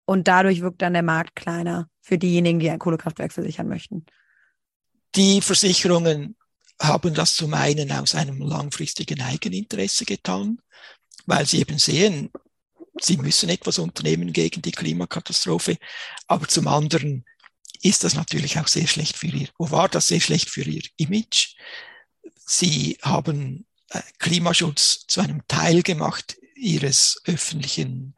Und 0.06 0.28
dadurch 0.28 0.62
wirkt 0.62 0.82
dann 0.82 0.94
der 0.94 1.04
Markt 1.04 1.36
kleiner 1.36 1.88
für 2.02 2.18
diejenigen, 2.18 2.58
die 2.58 2.72
ein 2.72 2.80
Kohlekraftwerk 2.80 3.32
versichern 3.32 3.68
möchten. 3.68 4.08
Die 5.14 5.42
Versicherungen 5.42 6.36
haben 6.82 7.14
das 7.14 7.36
zum 7.36 7.54
einen 7.54 7.92
aus 7.92 8.16
einem 8.16 8.42
langfristigen 8.42 9.22
Eigeninteresse 9.22 10.04
getan, 10.04 10.58
weil 11.28 11.46
sie 11.46 11.60
eben 11.60 11.78
sehen, 11.78 12.32
sie 13.02 13.18
müssen 13.18 13.50
etwas 13.50 13.80
unternehmen 13.80 14.34
gegen 14.34 14.62
die 14.62 14.72
Klimakatastrophe. 14.72 15.78
Aber 16.28 16.48
zum 16.48 16.68
anderen 16.68 17.26
ist 17.82 18.04
das 18.04 18.14
natürlich 18.14 18.60
auch 18.60 18.68
sehr 18.68 18.88
schlecht 18.88 19.18
für 19.18 19.28
ihr, 19.28 19.48
wo 19.58 19.72
war 19.72 19.90
das 19.90 20.08
sehr 20.08 20.20
schlecht 20.20 20.50
für 20.50 20.64
ihr 20.64 20.84
Image? 20.98 21.56
Sie 22.46 22.98
haben 23.02 23.66
äh, 23.90 24.02
Klimaschutz 24.18 25.06
zu 25.08 25.22
einem 25.22 25.42
Teil 25.48 25.84
gemacht 25.84 26.38
ihres 26.56 27.22
öffentlichen 27.26 28.16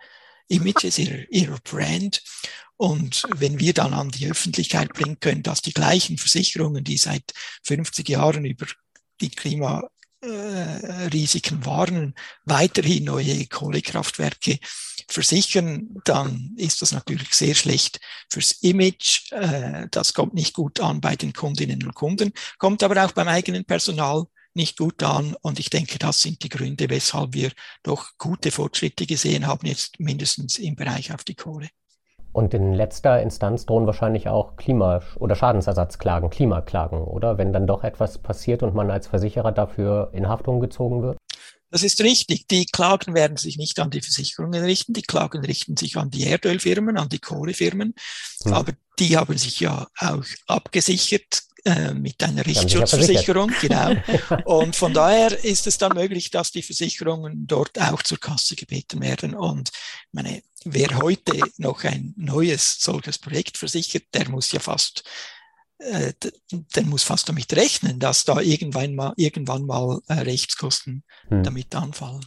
Images, 0.48 0.98
ihrer, 0.98 1.30
ihrer 1.30 1.60
Brand. 1.60 2.24
Und 2.78 3.24
wenn 3.36 3.60
wir 3.60 3.74
dann 3.74 3.94
an 3.94 4.10
die 4.10 4.30
Öffentlichkeit 4.30 4.94
bringen 4.94 5.20
können, 5.20 5.44
dass 5.44 5.62
die 5.62 5.74
gleichen 5.74 6.18
Versicherungen, 6.18 6.84
die 6.84 6.98
seit 6.98 7.32
50 7.64 8.10
Jahren 8.10 8.44
über 8.46 8.66
die 9.22 9.30
Klima 9.30 9.88
Risiken 10.24 11.66
warnen, 11.66 12.14
weiterhin 12.46 13.06
neue 13.06 13.48
Kohlekraftwerke 13.48 14.60
versichern, 15.08 15.90
dann 16.06 16.54
ist 16.58 16.82
das 16.82 16.92
natürlich 16.92 17.34
sehr 17.34 17.56
schlecht 17.56 18.00
fürs 18.30 18.52
Image. 18.62 19.32
Äh, 19.32 19.88
das 19.92 20.14
kommt 20.14 20.34
nicht 20.34 20.54
gut 20.54 20.80
an 20.80 21.02
bei 21.02 21.16
den 21.16 21.34
Kundinnen 21.34 21.84
und 21.84 21.96
Kunden, 21.96 22.32
kommt 22.58 22.84
aber 22.84 23.04
auch 23.04 23.12
beim 23.12 23.28
eigenen 23.28 23.66
Personal 23.66 24.26
nicht 24.54 24.78
gut 24.78 25.02
an. 25.04 25.36
Und 25.42 25.60
ich 25.60 25.70
denke, 25.70 25.98
das 25.98 26.22
sind 26.22 26.44
die 26.44 26.50
Gründe, 26.50 26.90
weshalb 26.90 27.34
wir 27.34 27.52
doch 27.84 28.12
gute 28.18 28.52
Fortschritte 28.52 29.06
gesehen 29.06 29.48
haben, 29.48 29.68
jetzt 29.68 30.00
mindestens 30.00 30.60
im 30.60 30.76
Bereich 30.76 31.14
auf 31.14 31.24
die 31.24 31.36
Kohle. 31.36 31.70
Und 32.34 32.54
in 32.54 32.74
letzter 32.74 33.22
Instanz 33.22 33.66
drohen 33.66 33.86
wahrscheinlich 33.86 34.30
auch 34.30 34.56
Klima- 34.56 35.02
oder 35.20 35.36
Schadensersatzklagen, 35.36 36.30
Klimaklagen, 36.30 37.00
oder? 37.00 37.38
Wenn 37.38 37.52
dann 37.52 37.68
doch 37.68 37.84
etwas 37.84 38.18
passiert 38.18 38.64
und 38.64 38.74
man 38.74 38.90
als 38.90 39.08
Versicherer 39.08 39.52
dafür 39.52 40.10
in 40.14 40.30
Haftung 40.30 40.60
gezogen 40.60 41.02
wird? 41.02 41.18
Das 41.72 41.84
ist 41.84 42.02
richtig. 42.02 42.48
Die 42.48 42.66
Klagen 42.66 43.14
werden 43.14 43.38
sich 43.38 43.58
nicht 43.58 43.80
an 43.80 43.90
die 43.90 44.02
Versicherungen 44.02 44.64
richten. 44.64 44.94
Die 44.94 45.02
Klagen 45.02 45.44
richten 45.44 45.78
sich 45.78 45.96
an 45.98 46.10
die 46.10 46.26
Erdölfirmen, 46.26 46.98
an 46.98 47.08
die 47.08 47.20
Kohlefirmen. 47.20 47.96
Hm. 48.44 48.54
Aber 48.54 48.74
die 49.00 49.18
haben 49.18 49.38
sich 49.38 49.62
ja 49.62 49.88
auch 49.98 50.26
abgesichert 50.48 51.44
äh, 51.66 51.94
mit 51.94 52.24
einer 52.24 52.46
Richtschutzzversicherung, 52.46 53.52
genau. 53.62 53.96
Und 54.46 54.76
von 54.76 54.94
daher 54.94 55.44
ist 55.44 55.68
es 55.68 55.78
dann 55.78 55.94
möglich, 55.94 56.32
dass 56.32 56.52
die 56.52 56.64
Versicherungen 56.64 57.48
dort 57.48 57.80
auch 57.80 58.02
zur 58.04 58.20
Kasse 58.20 58.56
gebeten 58.56 59.02
werden. 59.02 59.36
Und 59.36 59.72
meine, 60.12 60.42
wer 60.66 60.98
heute 60.98 61.40
noch 61.58 61.84
ein 61.84 62.14
neues 62.18 62.78
solches 62.80 63.18
Projekt 63.18 63.58
versichert, 63.58 64.06
der 64.14 64.30
muss 64.30 64.52
ja 64.52 64.60
fast 64.60 65.04
äh, 65.78 66.14
der 66.52 66.84
muss 66.84 67.04
fast 67.04 67.28
damit 67.28 67.54
rechnen, 67.54 68.00
dass 68.00 68.24
da 68.24 68.40
irgendwann 68.40 68.94
mal, 68.94 69.14
irgendwann 69.18 69.66
mal 69.66 70.00
äh, 70.08 70.14
Rechtskosten 70.14 71.04
hm. 71.30 71.44
damit 71.44 71.76
anfallen. 71.76 72.26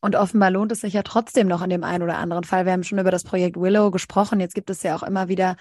Und 0.00 0.14
offenbar 0.14 0.50
lohnt 0.50 0.70
es 0.70 0.82
sich 0.82 0.92
ja 0.92 1.02
trotzdem 1.02 1.48
noch 1.48 1.62
in 1.62 1.70
dem 1.70 1.82
einen 1.82 2.04
oder 2.04 2.18
anderen 2.18 2.44
Fall. 2.44 2.64
Wir 2.64 2.72
haben 2.72 2.84
schon 2.84 2.98
über 2.98 3.10
das 3.10 3.24
Projekt 3.24 3.56
Willow 3.56 3.90
gesprochen. 3.90 4.38
Jetzt 4.38 4.54
gibt 4.54 4.70
es 4.70 4.82
ja 4.84 4.94
auch 4.94 5.02
immer 5.02 5.28
wieder 5.28 5.56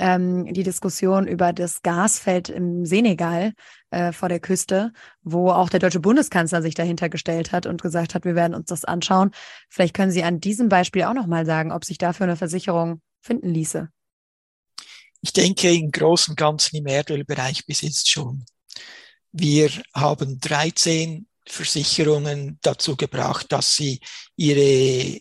ähm, 0.00 0.52
die 0.52 0.62
Diskussion 0.62 1.28
über 1.28 1.52
das 1.52 1.82
Gasfeld 1.82 2.48
im 2.48 2.86
Senegal 2.86 3.52
äh, 3.90 4.12
vor 4.12 4.28
der 4.28 4.40
Küste, 4.40 4.92
wo 5.22 5.50
auch 5.50 5.68
der 5.68 5.78
deutsche 5.78 6.00
Bundeskanzler 6.00 6.62
sich 6.62 6.74
dahinter 6.74 7.08
gestellt 7.08 7.52
hat 7.52 7.66
und 7.66 7.82
gesagt 7.82 8.14
hat, 8.14 8.24
wir 8.24 8.34
werden 8.34 8.54
uns 8.54 8.66
das 8.66 8.84
anschauen. 8.84 9.30
Vielleicht 9.68 9.94
können 9.94 10.10
Sie 10.10 10.24
an 10.24 10.40
diesem 10.40 10.68
Beispiel 10.68 11.04
auch 11.04 11.14
nochmal 11.14 11.44
sagen, 11.44 11.70
ob 11.70 11.84
sich 11.84 11.98
dafür 11.98 12.24
eine 12.24 12.36
Versicherung 12.36 13.02
finden 13.20 13.50
ließe. 13.50 13.88
Ich 15.20 15.34
denke 15.34 15.70
im 15.70 15.90
Großen 15.90 16.32
und 16.32 16.36
Ganzen 16.36 16.76
im 16.76 16.86
Erdölbereich 16.86 17.66
bis 17.66 17.82
jetzt 17.82 18.10
schon. 18.10 18.46
Wir 19.32 19.70
haben 19.94 20.40
13 20.40 21.26
Versicherungen 21.46 22.58
dazu 22.62 22.96
gebracht, 22.96 23.52
dass 23.52 23.76
sie 23.76 24.00
ihre 24.36 25.20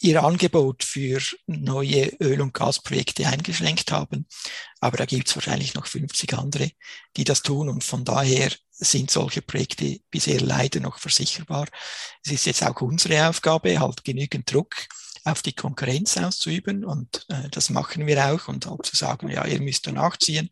ihr 0.00 0.22
Angebot 0.22 0.82
für 0.82 1.20
neue 1.46 2.08
Öl- 2.20 2.40
und 2.40 2.54
Gasprojekte 2.54 3.26
eingeschränkt 3.26 3.92
haben. 3.92 4.26
Aber 4.80 4.96
da 4.96 5.06
gibt 5.06 5.28
es 5.28 5.36
wahrscheinlich 5.36 5.74
noch 5.74 5.86
50 5.86 6.34
andere, 6.34 6.70
die 7.16 7.24
das 7.24 7.42
tun. 7.42 7.68
Und 7.68 7.84
von 7.84 8.04
daher 8.04 8.50
sind 8.70 9.10
solche 9.10 9.42
Projekte 9.42 10.00
bisher 10.10 10.40
leider 10.40 10.80
noch 10.80 10.98
versicherbar. 10.98 11.66
Es 12.24 12.32
ist 12.32 12.46
jetzt 12.46 12.62
auch 12.64 12.80
unsere 12.80 13.28
Aufgabe, 13.28 13.78
halt 13.80 14.04
genügend 14.04 14.52
Druck 14.52 14.74
auf 15.24 15.42
die 15.42 15.52
Konkurrenz 15.52 16.16
auszuüben. 16.16 16.84
Und 16.84 17.26
äh, 17.28 17.48
das 17.50 17.70
machen 17.70 18.06
wir 18.06 18.32
auch. 18.32 18.48
Und 18.48 18.66
auch 18.66 18.82
zu 18.82 18.96
sagen, 18.96 19.28
ja, 19.28 19.44
ihr 19.46 19.60
müsst 19.60 19.86
danach 19.86 20.16
ziehen, 20.16 20.50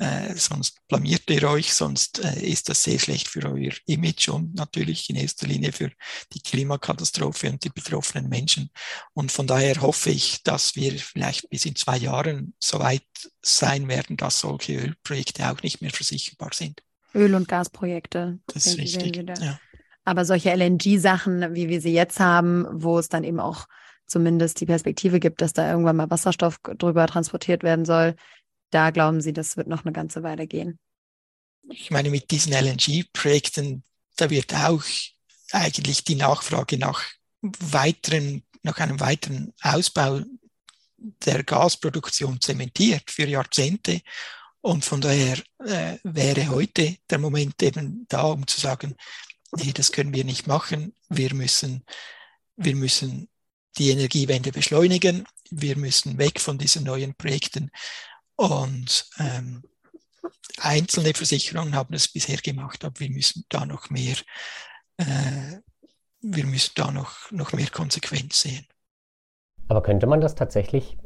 äh, 0.00 0.34
sonst 0.34 0.86
blamiert 0.88 1.28
ihr 1.28 1.42
euch, 1.44 1.74
sonst 1.74 2.24
äh, 2.24 2.42
ist 2.42 2.70
das 2.70 2.82
sehr 2.82 2.98
schlecht 2.98 3.28
für 3.28 3.44
euer 3.44 3.72
Image 3.84 4.30
und 4.30 4.54
natürlich 4.54 5.10
in 5.10 5.16
erster 5.16 5.46
Linie 5.46 5.72
für 5.72 5.90
die 6.32 6.40
Klimakatastrophe 6.40 7.50
und 7.50 7.62
die 7.64 7.68
betroffenen 7.68 8.30
Menschen. 8.30 8.70
Und 9.12 9.30
von 9.30 9.46
daher 9.46 9.80
hoffe 9.82 10.08
ich, 10.08 10.42
dass 10.42 10.74
wir 10.74 10.98
vielleicht 10.98 11.50
bis 11.50 11.66
in 11.66 11.76
zwei 11.76 11.98
Jahren 11.98 12.54
so 12.58 12.78
weit 12.78 13.02
sein 13.42 13.88
werden, 13.88 14.16
dass 14.16 14.40
solche 14.40 14.78
Ölprojekte 14.78 15.50
auch 15.50 15.62
nicht 15.62 15.82
mehr 15.82 15.90
versicherbar 15.90 16.50
sind. 16.54 16.82
Öl- 17.14 17.34
und 17.34 17.46
Gasprojekte. 17.46 18.38
Das 18.46 18.66
ist 18.66 18.78
richtig. 18.78 19.16
Ja. 19.38 19.58
Aber 20.04 20.24
solche 20.24 20.50
LNG-Sachen, 20.54 21.54
wie 21.54 21.68
wir 21.68 21.82
sie 21.82 21.92
jetzt 21.92 22.20
haben, 22.20 22.66
wo 22.72 22.98
es 22.98 23.10
dann 23.10 23.22
eben 23.24 23.38
auch 23.38 23.66
zumindest 24.10 24.60
die 24.60 24.66
Perspektive 24.66 25.20
gibt, 25.20 25.40
dass 25.40 25.52
da 25.52 25.70
irgendwann 25.70 25.96
mal 25.96 26.10
Wasserstoff 26.10 26.58
drüber 26.78 27.06
transportiert 27.06 27.62
werden 27.62 27.84
soll, 27.84 28.16
da 28.70 28.90
glauben 28.90 29.20
Sie, 29.20 29.32
das 29.32 29.56
wird 29.56 29.68
noch 29.68 29.84
eine 29.84 29.92
ganze 29.92 30.22
Weile 30.22 30.46
gehen. 30.46 30.78
Ich 31.68 31.90
meine, 31.90 32.10
mit 32.10 32.30
diesen 32.30 32.52
LNG-Projekten, 32.52 33.84
da 34.16 34.30
wird 34.30 34.54
auch 34.54 34.82
eigentlich 35.52 36.04
die 36.04 36.16
Nachfrage 36.16 36.78
nach 36.78 37.02
weiteren, 37.40 38.44
nach 38.62 38.78
einem 38.78 39.00
weiteren 39.00 39.52
Ausbau 39.62 40.20
der 40.96 41.42
Gasproduktion 41.44 42.40
zementiert 42.40 43.10
für 43.10 43.26
Jahrzehnte. 43.26 44.00
Und 44.60 44.84
von 44.84 45.00
daher 45.00 45.38
äh, 45.64 45.96
wäre 46.02 46.48
heute 46.48 46.96
der 47.08 47.18
Moment 47.18 47.62
eben 47.62 48.04
da, 48.08 48.22
um 48.22 48.46
zu 48.46 48.60
sagen, 48.60 48.94
nee, 49.56 49.72
das 49.72 49.92
können 49.92 50.12
wir 50.12 50.24
nicht 50.24 50.46
machen. 50.46 50.94
Wir 51.08 51.34
müssen, 51.34 51.84
wir 52.56 52.76
müssen 52.76 53.29
die 53.78 53.90
Energiewende 53.90 54.52
beschleunigen. 54.52 55.26
Wir 55.50 55.76
müssen 55.76 56.18
weg 56.18 56.40
von 56.40 56.58
diesen 56.58 56.84
neuen 56.84 57.14
Projekten. 57.14 57.70
Und 58.36 59.06
ähm, 59.18 59.62
einzelne 60.58 61.14
Versicherungen 61.14 61.74
haben 61.74 61.94
es 61.94 62.08
bisher 62.08 62.38
gemacht, 62.38 62.84
aber 62.84 62.98
wir 63.00 63.10
müssen 63.10 63.44
da 63.48 63.66
noch 63.66 63.90
mehr, 63.90 64.16
äh, 64.96 65.58
wir 66.20 66.46
müssen 66.46 66.72
da 66.74 66.90
noch, 66.90 67.30
noch 67.30 67.52
mehr 67.52 67.68
Konsequenz 67.70 68.42
sehen. 68.42 68.66
Aber 69.68 69.82
könnte 69.82 70.06
man 70.06 70.20
das 70.20 70.34
tatsächlich 70.34 70.96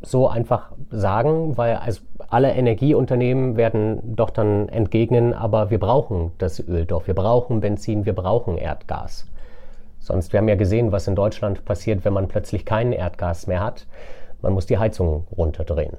so 0.00 0.28
einfach 0.28 0.72
sagen, 0.90 1.56
weil 1.56 1.76
also 1.76 2.02
alle 2.28 2.52
Energieunternehmen 2.52 3.56
werden 3.56 4.16
doch 4.16 4.30
dann 4.30 4.68
entgegnen, 4.68 5.32
aber 5.34 5.70
wir 5.70 5.78
brauchen 5.78 6.32
das 6.38 6.60
Öl 6.60 6.84
doch, 6.84 7.06
wir 7.06 7.14
brauchen 7.14 7.60
Benzin, 7.60 8.04
wir 8.04 8.12
brauchen 8.12 8.58
Erdgas. 8.58 9.26
Sonst, 10.04 10.34
wir 10.34 10.38
haben 10.38 10.48
ja 10.48 10.54
gesehen, 10.54 10.92
was 10.92 11.08
in 11.08 11.16
Deutschland 11.16 11.64
passiert, 11.64 12.04
wenn 12.04 12.12
man 12.12 12.28
plötzlich 12.28 12.66
kein 12.66 12.92
Erdgas 12.92 13.46
mehr 13.46 13.60
hat. 13.60 13.86
Man 14.42 14.52
muss 14.52 14.66
die 14.66 14.76
Heizung 14.76 15.26
runterdrehen. 15.28 15.96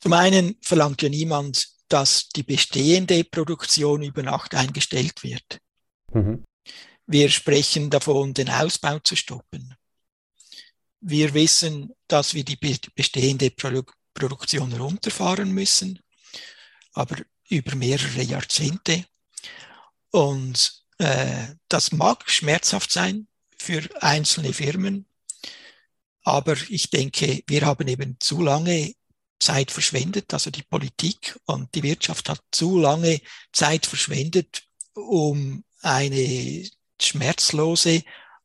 Zum 0.00 0.14
einen 0.14 0.56
verlangt 0.62 1.02
ja 1.02 1.10
niemand, 1.10 1.68
dass 1.88 2.30
die 2.30 2.42
bestehende 2.42 3.24
Produktion 3.24 4.02
über 4.02 4.22
Nacht 4.22 4.54
eingestellt 4.54 5.22
wird. 5.22 5.58
Mhm. 6.14 6.44
Wir 7.06 7.28
sprechen 7.28 7.90
davon, 7.90 8.32
den 8.32 8.48
Ausbau 8.48 8.98
zu 9.00 9.16
stoppen. 9.16 9.74
Wir 11.00 11.34
wissen, 11.34 11.92
dass 12.08 12.32
wir 12.32 12.44
die 12.44 12.56
bestehende 12.94 13.50
Produ 13.50 13.82
Produktion 14.14 14.72
runterfahren 14.74 15.52
müssen, 15.52 15.98
aber 16.92 17.16
über 17.48 17.74
mehrere 17.74 18.22
Jahrzehnte. 18.22 19.04
Und 20.10 20.81
das 20.98 21.92
mag 21.92 22.30
schmerzhaft 22.30 22.92
sein 22.92 23.26
für 23.56 23.82
einzelne 24.00 24.52
Firmen, 24.52 25.06
aber 26.22 26.56
ich 26.68 26.90
denke, 26.90 27.42
wir 27.46 27.66
haben 27.66 27.88
eben 27.88 28.16
zu 28.20 28.42
lange 28.42 28.94
Zeit 29.40 29.72
verschwendet, 29.72 30.32
also 30.32 30.50
die 30.50 30.62
Politik 30.62 31.38
und 31.46 31.74
die 31.74 31.82
Wirtschaft 31.82 32.28
hat 32.28 32.40
zu 32.52 32.78
lange 32.78 33.20
Zeit 33.52 33.86
verschwendet, 33.86 34.62
um 34.94 35.64
eine 35.80 36.68
schmerzlose 37.00 38.04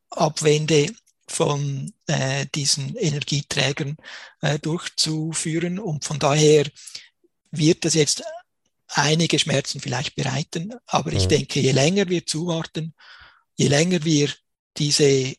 Abwende 0.10 0.92
von 1.28 1.94
äh, 2.08 2.48
diesen 2.56 2.96
Energieträgern 2.96 3.98
äh, 4.42 4.58
durchzuführen. 4.58 5.78
Und 5.78 6.04
von 6.04 6.18
daher 6.18 6.66
wird 7.52 7.86
das 7.86 7.94
jetzt 7.94 8.24
einige 8.90 9.40
Schmerzen 9.40 9.80
vielleicht 9.80 10.16
bereiten. 10.16 10.74
Aber 10.86 11.12
ich 11.12 11.26
mhm. 11.26 11.30
denke, 11.30 11.60
je 11.60 11.72
länger 11.72 12.08
wir 12.10 12.26
zuwarten, 12.26 12.94
je 13.56 13.68
länger 13.68 14.04
wir 14.04 14.30
diese 14.78 15.36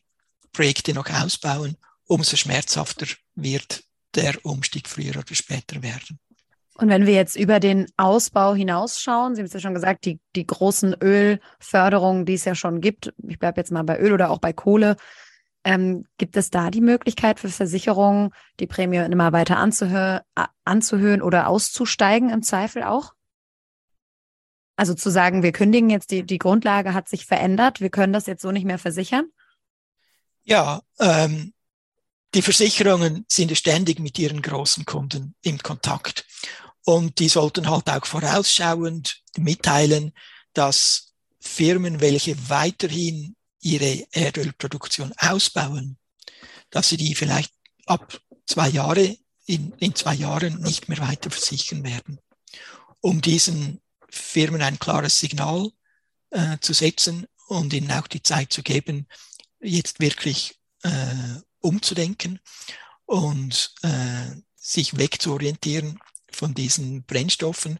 Projekte 0.51 0.93
noch 0.93 1.09
ausbauen, 1.09 1.77
umso 2.05 2.35
schmerzhafter 2.35 3.05
wird 3.35 3.83
der 4.15 4.43
Umstieg 4.43 4.87
früher 4.87 5.15
oder 5.17 5.35
später 5.35 5.81
werden. 5.81 6.19
Und 6.75 6.87
wenn 6.87 7.05
wir 7.05 7.13
jetzt 7.13 7.35
über 7.35 7.59
den 7.59 7.87
Ausbau 7.97 8.55
hinausschauen, 8.55 9.35
Sie 9.35 9.41
haben 9.41 9.47
es 9.47 9.53
ja 9.53 9.59
schon 9.59 9.73
gesagt, 9.73 10.05
die, 10.05 10.19
die 10.35 10.47
großen 10.47 10.95
Ölförderungen, 11.01 12.25
die 12.25 12.35
es 12.35 12.45
ja 12.45 12.55
schon 12.55 12.79
gibt, 12.79 13.13
ich 13.27 13.37
bleibe 13.37 13.59
jetzt 13.59 13.71
mal 13.71 13.83
bei 13.83 13.99
Öl 13.99 14.13
oder 14.13 14.29
auch 14.29 14.39
bei 14.39 14.53
Kohle, 14.53 14.95
ähm, 15.65 16.05
gibt 16.17 16.37
es 16.37 16.51
da 16.51 16.71
die 16.71 16.79
Möglichkeit 16.79 17.39
für 17.39 17.49
Versicherungen, 17.49 18.29
die 18.61 18.67
Prämie 18.67 18.97
immer 18.97 19.33
weiter 19.33 19.57
anzuhö 19.57 20.19
anzuhöhen 20.63 21.21
oder 21.21 21.47
auszusteigen 21.47 22.29
im 22.29 22.43
Zweifel 22.43 22.83
auch? 22.83 23.13
Also 24.79 24.93
zu 24.93 25.11
sagen, 25.11 25.43
wir 25.43 25.51
kündigen 25.51 25.89
jetzt, 25.89 26.09
die, 26.09 26.23
die 26.23 26.37
Grundlage 26.37 26.93
hat 26.93 27.09
sich 27.09 27.25
verändert, 27.25 27.81
wir 27.81 27.89
können 27.89 28.13
das 28.13 28.27
jetzt 28.27 28.41
so 28.41 28.49
nicht 28.53 28.63
mehr 28.63 28.79
versichern? 28.79 29.29
Ja, 30.45 30.81
ähm, 31.01 31.53
die 32.33 32.41
Versicherungen 32.41 33.25
sind 33.27 33.57
ständig 33.57 33.99
mit 33.99 34.17
ihren 34.17 34.41
großen 34.41 34.85
Kunden 34.85 35.35
im 35.41 35.57
Kontakt. 35.57 36.25
Und 36.85 37.19
die 37.19 37.27
sollten 37.27 37.69
halt 37.69 37.89
auch 37.89 38.05
vorausschauend 38.05 39.21
mitteilen, 39.35 40.13
dass 40.53 41.11
Firmen, 41.41 41.99
welche 41.99 42.37
weiterhin 42.47 43.35
ihre 43.59 44.07
Erdölproduktion 44.13 45.11
ausbauen, 45.17 45.97
dass 46.69 46.87
sie 46.87 46.95
die 46.95 47.15
vielleicht 47.15 47.51
ab 47.85 48.21
zwei 48.45 48.69
Jahre, 48.69 49.17
in, 49.45 49.73
in 49.73 49.93
zwei 49.93 50.13
Jahren 50.13 50.61
nicht 50.61 50.87
mehr 50.87 50.99
weiter 50.99 51.29
versichern 51.29 51.83
werden. 51.83 52.21
Um 53.01 53.19
diesen 53.19 53.81
Firmen 54.11 54.61
ein 54.61 54.79
klares 54.79 55.19
Signal 55.19 55.71
äh, 56.31 56.57
zu 56.61 56.73
setzen 56.73 57.27
und 57.47 57.73
ihnen 57.73 57.91
auch 57.91 58.07
die 58.07 58.23
Zeit 58.23 58.53
zu 58.53 58.63
geben, 58.63 59.07
jetzt 59.59 59.99
wirklich 59.99 60.59
äh, 60.83 61.41
umzudenken 61.59 62.39
und 63.05 63.73
äh, 63.81 64.35
sich 64.55 64.97
wegzuorientieren 64.97 65.99
von 66.31 66.53
diesen 66.53 67.03
Brennstoffen. 67.03 67.79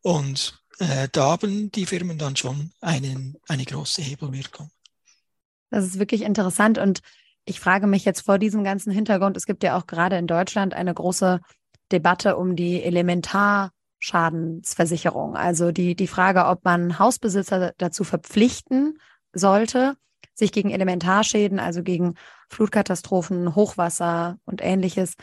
Und 0.00 0.62
äh, 0.78 1.08
da 1.12 1.32
haben 1.32 1.70
die 1.70 1.86
Firmen 1.86 2.18
dann 2.18 2.36
schon 2.36 2.72
einen, 2.80 3.36
eine 3.46 3.64
große 3.64 4.02
Hebelwirkung. 4.02 4.70
Das 5.70 5.84
ist 5.84 5.98
wirklich 5.98 6.22
interessant 6.22 6.78
und 6.78 7.00
ich 7.44 7.60
frage 7.60 7.86
mich 7.86 8.04
jetzt 8.04 8.22
vor 8.22 8.38
diesem 8.38 8.64
ganzen 8.64 8.90
Hintergrund, 8.90 9.36
es 9.36 9.46
gibt 9.46 9.62
ja 9.62 9.76
auch 9.76 9.86
gerade 9.86 10.16
in 10.16 10.26
Deutschland 10.26 10.74
eine 10.74 10.92
große 10.92 11.40
Debatte 11.92 12.36
um 12.36 12.56
die 12.56 12.82
Elementarschadensversicherung. 14.00 15.36
Also 15.36 15.72
die, 15.72 15.94
die 15.94 16.06
Frage, 16.06 16.46
ob 16.46 16.64
man 16.64 16.98
Hausbesitzer 16.98 17.72
dazu 17.78 18.04
verpflichten 18.04 18.98
sollte, 19.32 19.96
sich 20.34 20.52
gegen 20.52 20.70
Elementarschäden, 20.70 21.60
also 21.60 21.82
gegen 21.82 22.14
Flutkatastrophen, 22.48 23.54
Hochwasser 23.54 24.38
und 24.44 24.62
ähnliches 24.62 25.14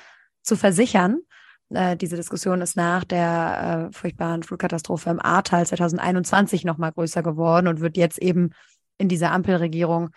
zu 0.44 0.56
versichern. 0.56 1.20
Äh, 1.70 1.98
diese 1.98 2.16
Diskussion 2.16 2.62
ist 2.62 2.78
nach 2.78 3.04
der 3.04 3.90
äh, 3.90 3.94
furchtbaren 3.94 4.44
Flutkatastrophe 4.44 5.10
im 5.10 5.20
Ahrtal 5.20 5.66
2021 5.66 6.64
nochmal 6.64 6.92
größer 6.92 7.24
geworden 7.24 7.68
und 7.68 7.82
wird 7.82 7.98
jetzt 7.98 8.20
eben 8.20 8.52
in 8.98 9.10
dieser 9.10 9.32
Ampelregierung 9.32 10.10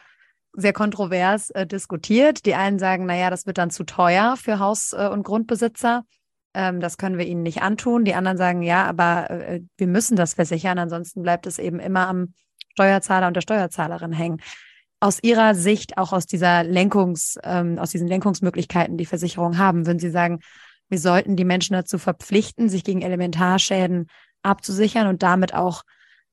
sehr 0.52 0.72
kontrovers 0.72 1.50
äh, 1.50 1.66
diskutiert. 1.66 2.44
Die 2.44 2.54
einen 2.54 2.78
sagen, 2.78 3.06
naja, 3.06 3.30
das 3.30 3.46
wird 3.46 3.58
dann 3.58 3.70
zu 3.70 3.84
teuer 3.84 4.36
für 4.36 4.58
Haus- 4.58 4.92
äh, 4.92 5.08
und 5.08 5.22
Grundbesitzer. 5.22 6.04
Ähm, 6.54 6.80
das 6.80 6.98
können 6.98 7.18
wir 7.18 7.26
ihnen 7.26 7.42
nicht 7.42 7.62
antun. 7.62 8.04
Die 8.04 8.14
anderen 8.14 8.36
sagen, 8.36 8.62
ja, 8.62 8.84
aber 8.86 9.30
äh, 9.30 9.60
wir 9.76 9.86
müssen 9.86 10.16
das 10.16 10.34
versichern, 10.34 10.78
ansonsten 10.78 11.22
bleibt 11.22 11.46
es 11.46 11.58
eben 11.58 11.80
immer 11.80 12.08
am 12.08 12.34
Steuerzahler 12.72 13.26
und 13.26 13.34
der 13.34 13.42
Steuerzahlerin 13.42 14.12
hängen. 14.12 14.40
Aus 15.00 15.18
Ihrer 15.22 15.54
Sicht, 15.54 15.96
auch 15.96 16.12
aus 16.12 16.26
dieser 16.26 16.62
Lenkungs, 16.62 17.38
ähm, 17.42 17.78
aus 17.78 17.90
diesen 17.90 18.06
Lenkungsmöglichkeiten, 18.06 18.98
die 18.98 19.06
Versicherungen 19.06 19.58
haben, 19.58 19.86
würden 19.86 19.98
Sie 19.98 20.10
sagen, 20.10 20.40
wir 20.88 20.98
sollten 20.98 21.36
die 21.36 21.44
Menschen 21.44 21.74
dazu 21.74 21.98
verpflichten, 21.98 22.68
sich 22.68 22.84
gegen 22.84 23.00
Elementarschäden 23.00 24.08
abzusichern 24.42 25.06
und 25.06 25.22
damit 25.22 25.54
auch 25.54 25.84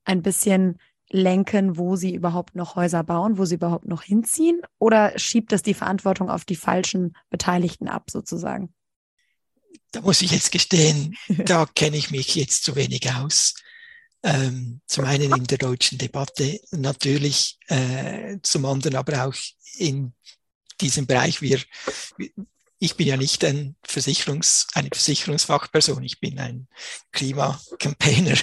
ein 0.04 0.22
bisschen 0.22 0.78
lenken, 1.10 1.78
wo 1.78 1.96
sie 1.96 2.14
überhaupt 2.14 2.56
noch 2.56 2.76
Häuser 2.76 3.04
bauen, 3.04 3.38
wo 3.38 3.46
sie 3.46 3.56
überhaupt 3.56 3.88
noch 3.88 4.02
hinziehen? 4.02 4.62
Oder 4.80 5.18
schiebt 5.18 5.52
das 5.52 5.62
die 5.62 5.74
Verantwortung 5.74 6.30
auf 6.30 6.44
die 6.44 6.56
falschen 6.56 7.14
Beteiligten 7.30 7.88
ab, 7.88 8.10
sozusagen? 8.10 8.74
Da 9.92 10.02
muss 10.02 10.22
ich 10.22 10.32
jetzt 10.32 10.52
gestehen, 10.52 11.16
da 11.28 11.66
kenne 11.66 11.98
ich 11.98 12.12
mich 12.12 12.36
jetzt 12.36 12.64
zu 12.64 12.76
wenig 12.76 13.12
aus. 13.12 13.54
Ähm, 14.24 14.82
zum 14.88 15.06
einen 15.06 15.32
in 15.34 15.44
der 15.46 15.58
deutschen 15.58 15.98
Debatte 15.98 16.60
natürlich, 16.72 17.58
äh, 17.68 18.38
zum 18.42 18.66
anderen 18.66 18.96
aber 18.96 19.28
auch 19.28 19.36
in 19.78 20.14
diesem 20.82 21.06
Bereich. 21.06 21.42
Wir, 21.42 21.62
ich 22.80 22.96
bin 22.96 23.08
ja 23.08 23.18
nicht 23.18 23.44
ein 23.44 23.76
Versicherungs, 23.84 24.68
eine 24.74 24.90
Versicherungsfachperson, 24.90 26.04
ich 26.04 26.20
bin 26.20 26.38
ein 26.40 26.68
Klimacampaigner 27.12 28.36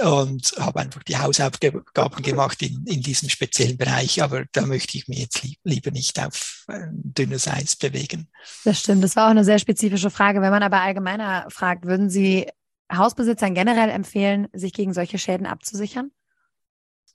und 0.00 0.52
habe 0.58 0.80
einfach 0.80 1.02
die 1.02 1.16
Hausaufgaben 1.16 2.22
gemacht 2.22 2.60
in, 2.62 2.84
in 2.86 3.02
diesem 3.02 3.30
speziellen 3.30 3.78
Bereich, 3.78 4.22
aber 4.22 4.44
da 4.52 4.66
möchte 4.66 4.98
ich 4.98 5.08
mich 5.08 5.18
jetzt 5.18 5.42
lieb, 5.42 5.58
lieber 5.64 5.90
nicht 5.90 6.18
auf 6.20 6.66
dünnes 6.90 7.48
Eis 7.48 7.76
bewegen. 7.76 8.28
Das 8.64 8.80
stimmt, 8.80 9.02
das 9.02 9.16
war 9.16 9.26
auch 9.26 9.30
eine 9.30 9.44
sehr 9.44 9.58
spezifische 9.58 10.10
Frage. 10.10 10.42
Wenn 10.42 10.50
man 10.50 10.62
aber 10.62 10.82
allgemeiner 10.82 11.46
fragt, 11.48 11.86
würden 11.86 12.10
Sie 12.10 12.48
Hausbesitzern 12.92 13.54
generell 13.54 13.88
empfehlen, 13.88 14.48
sich 14.52 14.72
gegen 14.72 14.92
solche 14.92 15.18
Schäden 15.18 15.46
abzusichern? 15.46 16.10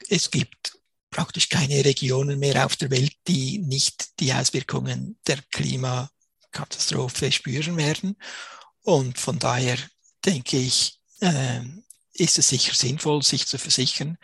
Es 0.10 0.32
gibt 0.32 0.80
praktisch 1.10 1.49
keine 1.49 1.86
Regionen 1.86 2.39
mehr 2.39 2.65
auf 2.65 2.75
der 2.75 2.91
Welt, 2.91 3.13
die 3.28 3.60
nicht 3.60 4.19
die 4.19 4.34
Auswirkungen 4.34 5.17
der 5.28 5.38
Klimakatastrophe 6.56 7.32
spüren 7.32 7.78
werden. 7.78 8.15
Und 8.82 9.18
von 9.18 9.39
daher 9.39 9.78
denke 10.26 10.58
ich, 10.58 11.00
äh, 11.20 11.62
ist 12.13 12.38
es 12.39 12.50
sicher 12.50 12.74
sinnvoll, 12.74 13.22
sich 13.24 13.46
zu 13.48 13.58
versichern. 13.58 14.18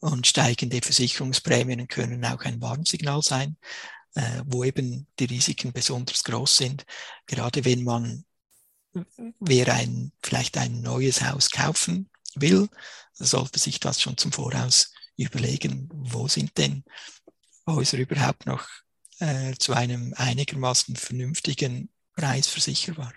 Und 0.00 0.26
steigende 0.26 0.80
Versicherungsprämien 0.82 1.88
können 1.88 2.24
auch 2.24 2.42
ein 2.42 2.60
Warnsignal 2.60 3.22
sein, 3.22 3.56
äh, 4.14 4.42
wo 4.44 4.64
eben 4.64 5.06
die 5.18 5.24
Risiken 5.24 5.72
besonders 5.72 6.24
groß 6.24 6.56
sind. 6.56 6.84
Gerade 7.26 7.64
wenn 7.64 7.84
man 7.84 8.24
wer 9.40 9.74
ein, 9.74 10.12
vielleicht 10.22 10.56
ein 10.56 10.80
neues 10.82 11.22
Haus 11.22 11.50
kaufen 11.50 12.10
will, 12.34 12.68
sollte 13.14 13.58
sich 13.58 13.80
das 13.80 14.00
schon 14.00 14.16
zum 14.16 14.32
Voraus 14.32 14.92
überlegen, 15.16 15.88
wo 15.92 16.28
sind 16.28 16.56
denn 16.58 16.84
Häuser 17.66 17.98
überhaupt 17.98 18.46
noch 18.46 18.66
äh, 19.20 19.54
zu 19.58 19.72
einem 19.72 20.14
einigermaßen 20.16 20.96
vernünftigen 20.96 21.90
Preis 22.14 22.48
versicherbar. 22.48 23.12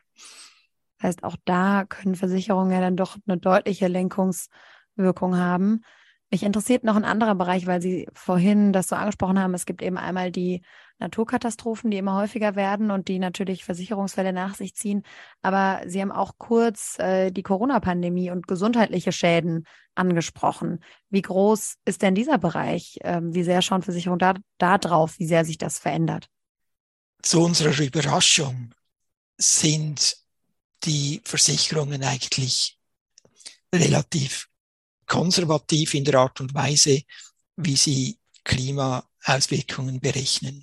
Das 0.98 1.10
heißt, 1.10 1.24
auch 1.24 1.36
da 1.46 1.86
können 1.86 2.16
Versicherungen 2.16 2.72
ja 2.72 2.82
dann 2.82 2.96
doch 2.96 3.18
eine 3.26 3.38
deutliche 3.38 3.88
Lenkungswirkung 3.88 5.38
haben. 5.38 5.84
Mich 6.30 6.44
interessiert 6.44 6.84
noch 6.84 6.96
ein 6.96 7.06
anderer 7.06 7.36
Bereich, 7.36 7.66
weil 7.66 7.82
Sie 7.82 8.08
vorhin 8.14 8.72
das 8.72 8.88
so 8.88 8.96
angesprochen 8.96 9.40
haben. 9.40 9.54
Es 9.54 9.66
gibt 9.66 9.82
eben 9.82 9.98
einmal 9.98 10.32
die 10.32 10.62
Naturkatastrophen, 11.02 11.92
die 11.92 11.98
immer 11.98 12.16
häufiger 12.16 12.56
werden 12.56 12.92
und 12.92 13.08
die 13.08 13.20
natürlich 13.20 13.66
Versicherungsfälle 13.66 14.32
nach 14.32 14.56
sich 14.56 14.76
ziehen. 14.76 15.04
Aber 15.42 15.82
Sie 15.86 16.02
haben 16.02 16.12
auch 16.12 16.36
kurz 16.38 16.98
äh, 17.00 17.32
die 17.32 17.44
Corona-Pandemie 17.44 18.32
und 18.32 18.48
gesundheitliche 18.48 19.12
Schäden 19.12 19.66
angesprochen. 19.96 20.84
Wie 21.10 21.22
groß 21.22 21.78
ist 21.84 22.02
denn 22.02 22.16
dieser 22.16 22.38
Bereich? 22.38 23.00
Ähm, 23.02 23.34
wie 23.34 23.44
sehr 23.44 23.62
schauen 23.62 23.82
Versicherungen 23.82 24.20
da, 24.20 24.36
da 24.58 24.78
drauf, 24.78 25.20
wie 25.20 25.28
sehr 25.28 25.44
sich 25.44 25.58
das 25.58 25.80
verändert? 25.80 26.28
Zu 27.22 27.42
unserer 27.42 27.78
Überraschung 27.84 28.74
sind 29.38 30.16
die 30.84 31.22
Versicherungen 31.26 32.04
eigentlich 32.04 32.80
relativ 33.74 34.48
konservativ 35.06 35.94
in 35.94 36.06
der 36.06 36.16
Art 36.16 36.40
und 36.42 36.54
Weise, 36.54 37.02
wie 37.58 37.76
sie 37.76 38.18
Klimaauswirkungen 38.44 40.00
berechnen. 40.00 40.62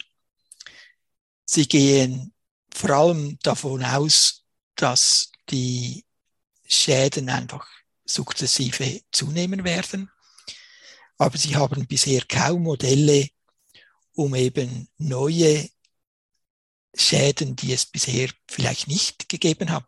Sie 1.50 1.66
gehen 1.66 2.34
vor 2.74 2.90
allem 2.90 3.38
davon 3.42 3.82
aus, 3.82 4.44
dass 4.74 5.32
die 5.48 6.04
Schäden 6.66 7.30
einfach 7.30 7.66
sukzessive 8.04 9.00
zunehmen 9.12 9.64
werden. 9.64 10.10
Aber 11.16 11.38
sie 11.38 11.56
haben 11.56 11.86
bisher 11.86 12.22
kaum 12.28 12.64
Modelle, 12.64 13.30
um 14.12 14.34
eben 14.34 14.90
neue 14.98 15.70
Schäden, 16.94 17.56
die 17.56 17.72
es 17.72 17.86
bisher 17.86 18.28
vielleicht 18.46 18.86
nicht 18.86 19.30
gegeben 19.30 19.70
hat, 19.70 19.86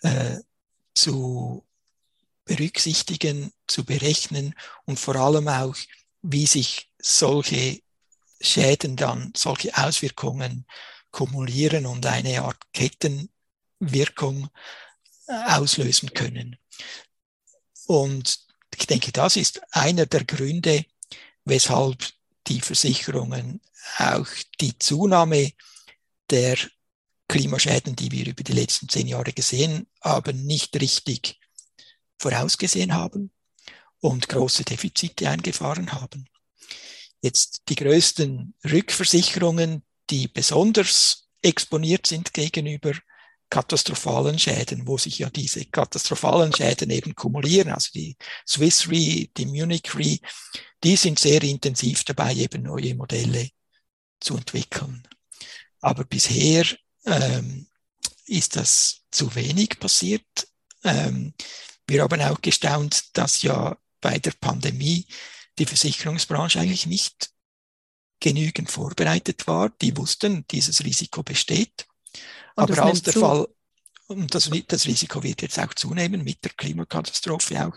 äh, 0.00 0.38
zu 0.94 1.66
berücksichtigen, 2.46 3.52
zu 3.66 3.84
berechnen 3.84 4.54
und 4.86 4.98
vor 4.98 5.16
allem 5.16 5.48
auch, 5.48 5.76
wie 6.22 6.46
sich 6.46 6.90
solche 6.98 7.82
Schäden 8.42 8.96
dann, 8.96 9.32
solche 9.36 9.76
Auswirkungen 9.76 10.66
kumulieren 11.10 11.86
und 11.86 12.04
eine 12.06 12.42
Art 12.42 12.60
Kettenwirkung 12.72 14.48
äh, 15.26 15.32
auslösen 15.32 16.12
können. 16.12 16.56
Und 17.86 18.40
ich 18.76 18.86
denke, 18.86 19.12
das 19.12 19.36
ist 19.36 19.60
einer 19.72 20.06
der 20.06 20.24
Gründe, 20.24 20.84
weshalb 21.44 22.04
die 22.46 22.60
Versicherungen 22.60 23.60
auch 23.98 24.26
die 24.60 24.78
Zunahme 24.78 25.52
der 26.30 26.56
Klimaschäden, 27.28 27.96
die 27.96 28.10
wir 28.10 28.26
über 28.26 28.42
die 28.42 28.52
letzten 28.52 28.88
zehn 28.88 29.08
Jahre 29.08 29.32
gesehen 29.32 29.86
haben, 30.00 30.44
nicht 30.46 30.74
richtig 30.80 31.40
vorausgesehen 32.18 32.94
haben 32.94 33.30
und 34.00 34.28
große 34.28 34.64
Defizite 34.64 35.28
eingefahren 35.28 35.92
haben. 35.92 36.26
Jetzt 37.22 37.62
die 37.68 37.76
größten 37.76 38.54
Rückversicherungen, 38.64 39.84
die 40.10 40.28
besonders 40.28 41.28
exponiert 41.40 42.06
sind 42.06 42.34
gegenüber 42.34 42.92
katastrophalen 43.48 44.38
Schäden, 44.38 44.86
wo 44.86 44.96
sich 44.96 45.18
ja 45.18 45.28
diese 45.28 45.66
katastrophalen 45.66 46.54
Schäden 46.54 46.90
eben 46.90 47.14
kumulieren, 47.14 47.72
also 47.72 47.90
die 47.94 48.16
Swiss 48.48 48.88
Re, 48.88 49.28
die 49.36 49.46
Munich 49.46 49.94
Re, 49.94 50.18
die 50.82 50.96
sind 50.96 51.18
sehr 51.18 51.42
intensiv 51.42 52.02
dabei, 52.04 52.34
eben 52.34 52.62
neue 52.62 52.94
Modelle 52.94 53.50
zu 54.20 54.36
entwickeln. 54.36 55.06
Aber 55.80 56.04
bisher 56.04 56.64
ähm, 57.04 57.66
ist 58.26 58.56
das 58.56 59.02
zu 59.10 59.34
wenig 59.34 59.78
passiert. 59.78 60.48
Ähm, 60.82 61.34
wir 61.86 62.02
haben 62.02 62.22
auch 62.22 62.40
gestaunt, 62.40 63.16
dass 63.16 63.42
ja 63.42 63.76
bei 64.00 64.18
der 64.18 64.32
Pandemie 64.40 65.06
die 65.58 65.66
Versicherungsbranche 65.66 66.60
eigentlich 66.60 66.86
nicht 66.86 67.30
genügend 68.20 68.70
vorbereitet 68.70 69.46
war. 69.46 69.70
Die 69.80 69.96
wussten, 69.96 70.46
dieses 70.50 70.84
Risiko 70.84 71.22
besteht. 71.22 71.86
Und 72.54 72.70
Aber 72.70 72.84
als 72.84 73.02
der 73.02 73.12
zu. 73.12 73.20
Fall, 73.20 73.48
und 74.06 74.34
das, 74.34 74.50
das 74.68 74.86
Risiko 74.86 75.22
wird 75.22 75.42
jetzt 75.42 75.58
auch 75.58 75.74
zunehmen 75.74 76.22
mit 76.22 76.44
der 76.44 76.52
Klimakatastrophe 76.52 77.66
auch. 77.66 77.76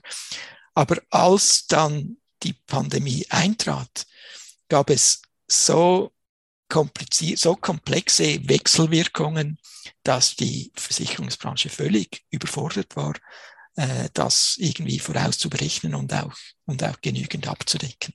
Aber 0.73 1.01
als 1.09 1.65
dann 1.67 2.17
die 2.43 2.53
Pandemie 2.53 3.25
eintrat, 3.29 4.05
gab 4.67 4.89
es 4.89 5.21
so 5.47 6.11
kompliziert, 6.67 7.39
so 7.39 7.55
komplexe 7.55 8.47
Wechselwirkungen, 8.47 9.59
dass 10.03 10.35
die 10.35 10.71
Versicherungsbranche 10.75 11.69
völlig 11.69 12.25
überfordert 12.29 12.95
war 12.95 13.13
äh, 13.75 14.09
das 14.13 14.55
irgendwie 14.57 14.99
vorauszuberechnen 14.99 15.95
und 15.95 16.13
auch, 16.13 16.35
und 16.65 16.83
auch 16.83 16.99
genügend 17.01 17.47
abzudecken. 17.47 18.13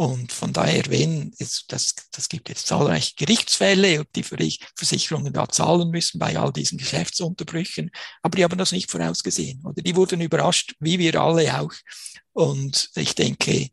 Und 0.00 0.32
von 0.32 0.50
daher, 0.54 0.86
wenn, 0.88 1.34
es, 1.38 1.66
das, 1.68 1.94
das 2.10 2.30
gibt 2.30 2.48
jetzt 2.48 2.66
zahlreiche 2.66 3.12
Gerichtsfälle, 3.16 4.00
ob 4.00 4.10
die 4.14 4.24
Versicherungen 4.74 5.30
da 5.30 5.46
zahlen 5.46 5.90
müssen 5.90 6.18
bei 6.18 6.38
all 6.38 6.54
diesen 6.54 6.78
Geschäftsunterbrüchen, 6.78 7.90
aber 8.22 8.36
die 8.36 8.44
haben 8.44 8.56
das 8.56 8.72
nicht 8.72 8.90
vorausgesehen. 8.90 9.60
Oder 9.62 9.82
die 9.82 9.94
wurden 9.94 10.22
überrascht, 10.22 10.74
wie 10.80 10.98
wir 10.98 11.20
alle 11.20 11.60
auch. 11.60 11.74
Und 12.32 12.88
ich 12.94 13.14
denke, 13.14 13.68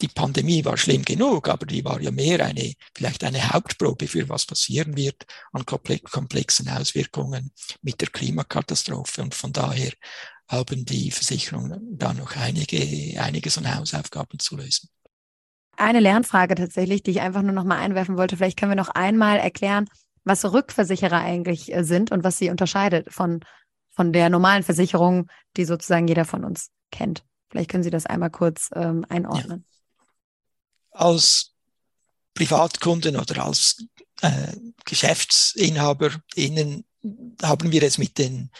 die 0.00 0.08
Pandemie 0.08 0.64
war 0.64 0.76
schlimm 0.76 1.02
genug, 1.04 1.48
aber 1.48 1.66
die 1.66 1.84
war 1.84 2.00
ja 2.00 2.10
mehr 2.10 2.44
eine, 2.44 2.72
vielleicht 2.94 3.22
eine 3.24 3.50
Hauptprobe 3.50 4.06
für 4.06 4.28
was 4.28 4.46
passieren 4.46 4.96
wird 4.96 5.26
an 5.52 5.64
komplexen 5.66 6.68
Auswirkungen 6.68 7.52
mit 7.82 8.00
der 8.00 8.08
Klimakatastrophe. 8.08 9.22
Und 9.22 9.34
von 9.34 9.52
daher 9.52 9.92
haben 10.48 10.84
die 10.84 11.10
Versicherungen 11.10 11.98
da 11.98 12.14
noch 12.14 12.36
einige, 12.36 13.20
einiges 13.20 13.58
an 13.58 13.74
Hausaufgaben 13.74 14.38
zu 14.38 14.56
lösen. 14.56 14.88
Eine 15.76 16.00
Lernfrage 16.00 16.54
tatsächlich, 16.54 17.02
die 17.02 17.12
ich 17.12 17.20
einfach 17.20 17.42
nur 17.42 17.52
noch 17.52 17.64
mal 17.64 17.78
einwerfen 17.78 18.16
wollte. 18.16 18.36
Vielleicht 18.36 18.58
können 18.58 18.72
wir 18.72 18.76
noch 18.76 18.88
einmal 18.88 19.38
erklären, 19.38 19.86
was 20.24 20.44
Rückversicherer 20.44 21.18
eigentlich 21.18 21.72
äh, 21.72 21.84
sind 21.84 22.10
und 22.10 22.24
was 22.24 22.38
sie 22.38 22.50
unterscheidet 22.50 23.12
von, 23.12 23.40
von 23.90 24.12
der 24.12 24.28
normalen 24.28 24.62
Versicherung, 24.62 25.28
die 25.56 25.64
sozusagen 25.64 26.08
jeder 26.08 26.24
von 26.24 26.44
uns 26.44 26.70
kennt. 26.90 27.24
Vielleicht 27.48 27.70
können 27.70 27.82
Sie 27.82 27.90
das 27.90 28.06
einmal 28.06 28.30
kurz 28.30 28.68
ähm, 28.74 29.06
einordnen. 29.08 29.64
Ja 29.66 29.70
als 30.90 31.52
Privatkunden 32.34 33.16
oder 33.16 33.44
als 33.44 33.84
äh, 34.22 34.52
GeschäftsinhaberInnen 34.84 36.84
haben 37.42 37.72
wir 37.72 37.82
es 37.82 37.98
mit 37.98 38.18
den, 38.18 38.50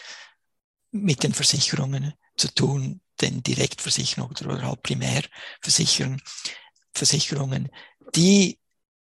mit 0.91 1.23
den 1.23 1.33
Versicherungen 1.33 2.13
zu 2.37 2.53
tun, 2.53 3.01
den 3.21 3.43
Direktversicherungen 3.43 4.35
oder, 4.37 4.53
oder 4.53 4.63
halt 4.63 4.83
Primärversicherungen. 4.83 6.21
Versicherungen. 6.93 7.69
Die 8.15 8.59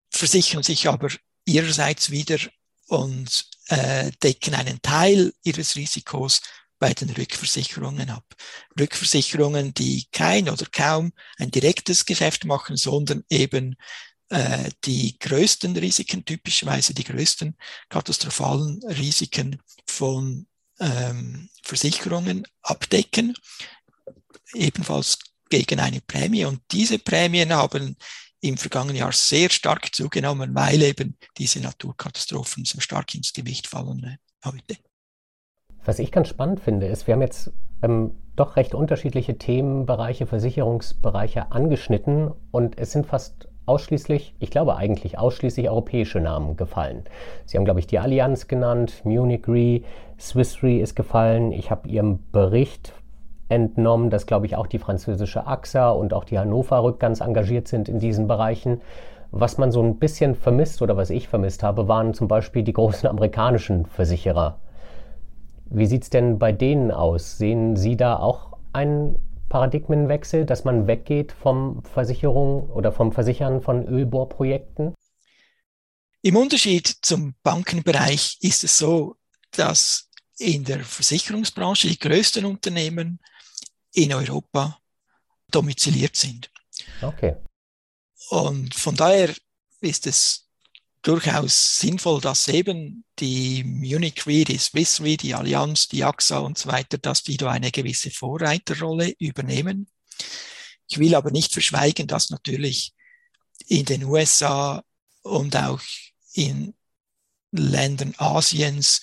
versichern 0.09 0.63
sich 0.63 0.87
aber 0.87 1.09
ihrerseits 1.45 2.09
wieder 2.09 2.39
und 2.87 3.49
äh, 3.67 4.11
decken 4.23 4.53
einen 4.53 4.81
Teil 4.81 5.33
ihres 5.43 5.75
Risikos 5.75 6.41
bei 6.81 6.95
den 6.95 7.11
Rückversicherungen 7.11 8.09
ab. 8.09 8.25
Rückversicherungen, 8.77 9.71
die 9.71 10.07
kein 10.11 10.49
oder 10.49 10.65
kaum 10.65 11.13
ein 11.37 11.51
direktes 11.51 12.07
Geschäft 12.07 12.43
machen, 12.43 12.75
sondern 12.75 13.23
eben 13.29 13.75
äh, 14.29 14.71
die 14.83 15.19
größten 15.19 15.77
Risiken, 15.77 16.25
typischerweise 16.25 16.95
die 16.95 17.03
größten 17.03 17.55
katastrophalen 17.87 18.81
Risiken 18.97 19.61
von 19.85 20.47
ähm, 20.79 21.49
Versicherungen 21.63 22.47
abdecken, 22.63 23.35
ebenfalls 24.55 25.19
gegen 25.51 25.79
eine 25.79 26.01
Prämie. 26.01 26.45
Und 26.45 26.63
diese 26.71 26.97
Prämien 26.97 27.53
haben 27.53 27.95
im 28.39 28.57
vergangenen 28.57 28.95
Jahr 28.95 29.11
sehr 29.11 29.51
stark 29.51 29.93
zugenommen, 29.93 30.55
weil 30.55 30.81
eben 30.81 31.15
diese 31.37 31.59
Naturkatastrophen 31.59 32.65
so 32.65 32.79
stark 32.79 33.13
ins 33.13 33.33
Gewicht 33.33 33.67
fallen 33.67 34.17
heute. 34.43 34.77
Was 35.83 35.99
ich 35.99 36.11
ganz 36.11 36.27
spannend 36.27 36.59
finde, 36.59 36.87
ist, 36.87 37.07
wir 37.07 37.15
haben 37.15 37.21
jetzt 37.21 37.51
ähm, 37.81 38.11
doch 38.35 38.55
recht 38.55 38.75
unterschiedliche 38.75 39.37
Themenbereiche, 39.37 40.27
Versicherungsbereiche 40.27 41.51
angeschnitten 41.51 42.31
und 42.51 42.79
es 42.79 42.91
sind 42.91 43.05
fast 43.05 43.47
ausschließlich, 43.65 44.35
ich 44.39 44.51
glaube 44.51 44.75
eigentlich 44.75 45.17
ausschließlich 45.17 45.69
europäische 45.69 46.19
Namen 46.19 46.57
gefallen. 46.57 47.03
Sie 47.45 47.57
haben, 47.57 47.65
glaube 47.65 47.79
ich, 47.79 47.87
die 47.87 47.99
Allianz 47.99 48.47
genannt, 48.47 49.01
Munich 49.05 49.47
Re, 49.47 49.81
Swiss 50.19 50.61
Re 50.61 50.79
ist 50.79 50.95
gefallen. 50.95 51.51
Ich 51.51 51.71
habe 51.71 51.87
Ihrem 51.87 52.19
Bericht 52.31 52.93
entnommen, 53.49 54.09
dass, 54.09 54.25
glaube 54.25 54.45
ich, 54.45 54.55
auch 54.55 54.67
die 54.67 54.79
französische 54.79 55.47
AXA 55.47 55.89
und 55.91 56.13
auch 56.13 56.23
die 56.23 56.39
Hannover 56.39 56.83
Rück 56.83 56.99
ganz 56.99 57.21
engagiert 57.21 57.67
sind 57.67 57.89
in 57.89 57.99
diesen 57.99 58.27
Bereichen. 58.27 58.81
Was 59.31 59.57
man 59.57 59.71
so 59.71 59.81
ein 59.81 59.97
bisschen 59.97 60.35
vermisst 60.35 60.81
oder 60.81 60.97
was 60.97 61.09
ich 61.09 61.27
vermisst 61.27 61.63
habe, 61.63 61.87
waren 61.87 62.13
zum 62.13 62.27
Beispiel 62.27 62.63
die 62.63 62.73
großen 62.73 63.07
amerikanischen 63.09 63.85
Versicherer. 63.85 64.57
Wie 65.73 65.85
sieht 65.85 66.03
es 66.03 66.09
denn 66.09 66.37
bei 66.37 66.51
denen 66.51 66.91
aus? 66.91 67.37
Sehen 67.37 67.77
Sie 67.77 67.95
da 67.95 68.17
auch 68.17 68.57
einen 68.73 69.15
Paradigmenwechsel, 69.47 70.45
dass 70.45 70.65
man 70.65 70.85
weggeht 70.85 71.31
vom 71.31 71.81
Versicherung 71.83 72.69
oder 72.69 72.91
vom 72.91 73.13
Versichern 73.13 73.61
von 73.61 73.87
Ölbohrprojekten? 73.87 74.93
Im 76.21 76.35
Unterschied 76.35 76.87
zum 76.87 77.35
Bankenbereich 77.41 78.37
ist 78.41 78.65
es 78.65 78.77
so, 78.77 79.15
dass 79.51 80.09
in 80.37 80.65
der 80.65 80.83
Versicherungsbranche 80.83 81.87
die 81.87 81.99
größten 81.99 82.45
Unternehmen 82.45 83.19
in 83.93 84.13
Europa 84.13 84.77
domiziliert 85.51 86.17
sind. 86.17 86.51
Okay. 87.01 87.37
Und 88.29 88.75
von 88.75 88.95
daher 88.95 89.33
ist 89.79 90.05
es 90.05 90.49
durchaus 91.01 91.79
sinnvoll, 91.79 92.21
dass 92.21 92.47
eben 92.47 93.03
die 93.19 93.63
Munich 93.63 94.25
Re, 94.27 94.43
die 94.43 94.57
Swiss 94.57 95.01
Re, 95.01 95.17
die 95.17 95.33
Allianz, 95.33 95.87
die 95.87 96.03
AXA 96.03 96.39
und 96.39 96.57
so 96.57 96.69
weiter, 96.69 96.97
dass 96.97 97.23
die 97.23 97.37
da 97.37 97.49
eine 97.49 97.71
gewisse 97.71 98.11
Vorreiterrolle 98.11 99.13
übernehmen. 99.17 99.87
Ich 100.87 100.97
will 100.97 101.15
aber 101.15 101.31
nicht 101.31 101.53
verschweigen, 101.53 102.07
dass 102.07 102.29
natürlich 102.29 102.93
in 103.67 103.85
den 103.85 104.03
USA 104.03 104.83
und 105.21 105.55
auch 105.55 105.81
in 106.33 106.73
Ländern 107.51 108.13
Asiens 108.17 109.01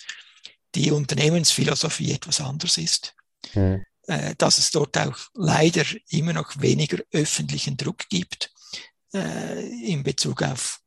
die 0.75 0.91
Unternehmensphilosophie 0.91 2.13
etwas 2.13 2.41
anders 2.41 2.79
ist. 2.79 3.15
Hm. 3.53 3.85
Äh, 4.09 4.35
dass 4.39 4.59
es 4.59 4.71
dort 4.71 4.97
auch 4.97 5.19
leider 5.35 5.85
immer 6.09 6.33
noch 6.33 6.61
weniger 6.61 6.99
öffentlichen 7.13 7.77
Druck 7.77 8.09
gibt 8.09 8.51
äh, 9.13 9.67
in 9.85 10.03
Bezug 10.03 10.43
auf 10.43 10.81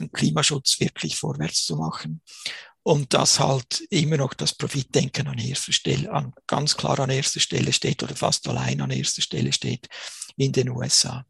den 0.00 0.12
Klimaschutz 0.12 0.80
wirklich 0.80 1.16
vorwärts 1.16 1.64
zu 1.64 1.76
machen. 1.76 2.22
Und 2.82 3.14
dass 3.14 3.40
halt 3.40 3.80
immer 3.90 4.16
noch 4.16 4.32
das 4.34 4.54
Profitdenken 4.54 5.26
an 5.26 5.38
erster 5.38 5.72
Stelle, 5.72 6.10
an, 6.12 6.32
ganz 6.46 6.76
klar 6.76 7.00
an 7.00 7.10
erster 7.10 7.40
Stelle 7.40 7.72
steht 7.72 8.02
oder 8.02 8.14
fast 8.14 8.46
allein 8.48 8.80
an 8.80 8.92
erster 8.92 9.22
Stelle 9.22 9.52
steht 9.52 9.88
in 10.36 10.52
den 10.52 10.68
USA. 10.68 11.26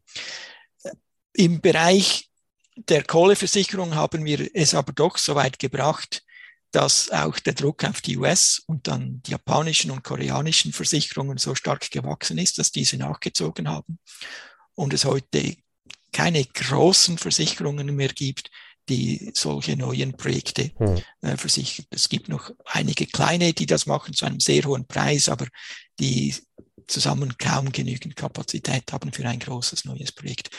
Im 1.33 1.61
Bereich 1.61 2.29
der 2.75 3.03
Kohleversicherung 3.03 3.95
haben 3.95 4.23
wir 4.23 4.49
es 4.53 4.75
aber 4.75 4.93
doch 4.93 5.17
so 5.17 5.33
weit 5.33 5.57
gebracht, 5.57 6.23
dass 6.71 7.09
auch 7.11 7.39
der 7.39 7.53
Druck 7.53 7.83
auf 7.85 8.01
die 8.01 8.17
US 8.17 8.61
und 8.67 8.87
dann 8.87 9.21
die 9.23 9.31
japanischen 9.31 9.89
und 9.89 10.03
koreanischen 10.03 10.73
Versicherungen 10.73 11.37
so 11.37 11.55
stark 11.55 11.89
gewachsen 11.89 12.37
ist, 12.37 12.59
dass 12.59 12.71
diese 12.71 12.97
nachgezogen 12.97 13.67
haben 13.67 13.99
und 14.75 14.93
es 14.93 15.05
heute 15.05 15.55
keine 16.17 16.43
großen 16.43 17.19
Versicherungen 17.19 17.95
mehr 17.95 18.07
gibt, 18.07 18.49
die 18.89 19.29
solche 19.35 19.77
neuen 19.77 20.17
Projekte 20.17 20.71
hm. 20.77 21.01
äh, 21.21 21.37
versichern. 21.37 21.85
Es 21.91 22.09
gibt 22.09 22.27
noch 22.27 22.49
einige 22.65 23.05
kleine, 23.05 23.53
die 23.53 23.67
das 23.67 23.85
machen 23.85 24.15
zu 24.15 24.25
einem 24.25 24.39
sehr 24.39 24.63
hohen 24.63 24.87
Preis, 24.87 25.29
aber 25.29 25.45
die 25.99 26.33
zusammen 26.87 27.37
kaum 27.37 27.71
genügend 27.71 28.15
Kapazität 28.15 28.91
haben 28.91 29.13
für 29.13 29.27
ein 29.27 29.37
großes 29.37 29.85
neues 29.85 30.11
Projekt. 30.11 30.49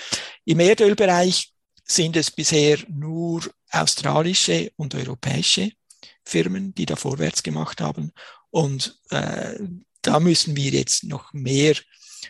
Im 0.44 0.60
Erdölbereich 0.60 1.52
sind 1.84 2.14
es 2.16 2.30
bisher 2.30 2.78
nur 2.88 3.42
australische 3.72 4.70
und 4.76 4.94
europäische 4.94 5.72
Firmen, 6.24 6.72
die 6.72 6.86
da 6.86 6.94
vorwärts 6.94 7.42
gemacht 7.42 7.80
haben. 7.80 8.12
Und 8.50 8.96
äh, 9.10 9.58
da 10.02 10.20
müssen 10.20 10.54
wir 10.54 10.70
jetzt 10.70 11.02
noch 11.02 11.32
mehr 11.32 11.74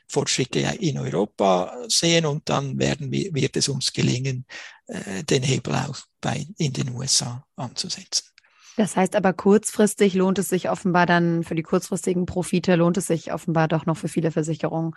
Fortschritte 0.06 0.60
in 0.60 0.98
Europa 0.98 1.76
sehen 1.88 2.26
und 2.26 2.48
dann 2.48 2.78
werden 2.78 3.10
wir, 3.10 3.34
wird 3.34 3.56
es 3.56 3.68
uns 3.68 3.92
gelingen, 3.92 4.46
äh, 4.86 5.24
den 5.24 5.42
Hebel 5.42 5.74
auch 5.74 5.98
bei, 6.20 6.46
in 6.56 6.72
den 6.72 6.90
USA 6.90 7.46
anzusetzen. 7.56 8.28
Das 8.76 8.96
heißt 8.96 9.16
aber 9.16 9.32
kurzfristig 9.32 10.14
lohnt 10.14 10.38
es 10.38 10.48
sich 10.48 10.70
offenbar 10.70 11.04
dann 11.04 11.42
für 11.42 11.56
die 11.56 11.64
kurzfristigen 11.64 12.26
Profite, 12.26 12.76
lohnt 12.76 12.96
es 12.96 13.08
sich 13.08 13.32
offenbar 13.32 13.66
doch 13.66 13.86
noch 13.86 13.96
für 13.96 14.08
viele 14.08 14.30
Versicherungen 14.30 14.94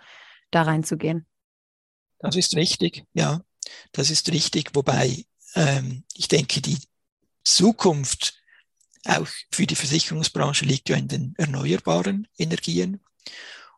da 0.52 0.62
reinzugehen. 0.62 1.26
Das 2.20 2.36
ist 2.36 2.54
richtig, 2.54 3.04
ja, 3.12 3.40
das 3.90 4.10
ist 4.10 4.30
richtig. 4.30 4.70
Wobei 4.74 5.24
ähm, 5.56 6.04
ich 6.14 6.28
denke, 6.28 6.60
die 6.60 6.78
Zukunft 7.42 8.40
auch 9.04 9.26
für 9.50 9.66
die 9.66 9.74
Versicherungsbranche 9.74 10.64
liegt 10.64 10.88
ja 10.88 10.96
in 10.96 11.08
den 11.08 11.34
erneuerbaren 11.36 12.28
Energien. 12.38 13.00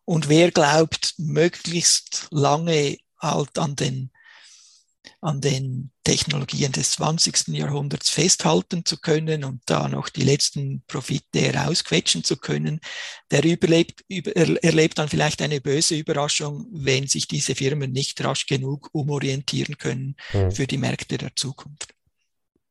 Und 0.05 0.29
wer 0.29 0.51
glaubt, 0.51 1.15
möglichst 1.19 2.29
lange 2.31 2.99
halt 3.19 3.59
an 3.59 3.75
den, 3.75 4.11
an 5.21 5.41
den 5.41 5.91
Technologien 6.05 6.73
des 6.73 6.93
20. 6.93 7.49
Jahrhunderts 7.49 8.11
festhalten 8.11 8.85
zu 8.85 8.99
können 8.99 9.45
und 9.45 9.63
da 9.65 9.89
noch 9.89 10.11
die 10.11 10.23
letzten 10.23 10.83
Profite 10.87 11.41
herausquetschen 11.41 12.23
zu 12.23 12.37
können, 12.37 12.81
der 13.31 13.45
überlebt, 13.45 14.05
über, 14.09 14.37
erlebt 14.37 14.99
dann 14.99 15.09
vielleicht 15.09 15.41
eine 15.41 15.63
böse 15.63 15.97
Überraschung, 15.97 16.67
wenn 16.71 17.07
sich 17.07 17.27
diese 17.27 17.55
Firmen 17.55 17.91
nicht 17.91 18.23
rasch 18.23 18.47
genug 18.47 18.91
umorientieren 18.93 19.79
können 19.79 20.17
mhm. 20.35 20.53
für 20.53 20.67
die 20.67 20.79
Märkte 20.79 21.17
der 21.17 21.35
Zukunft. 21.35 21.95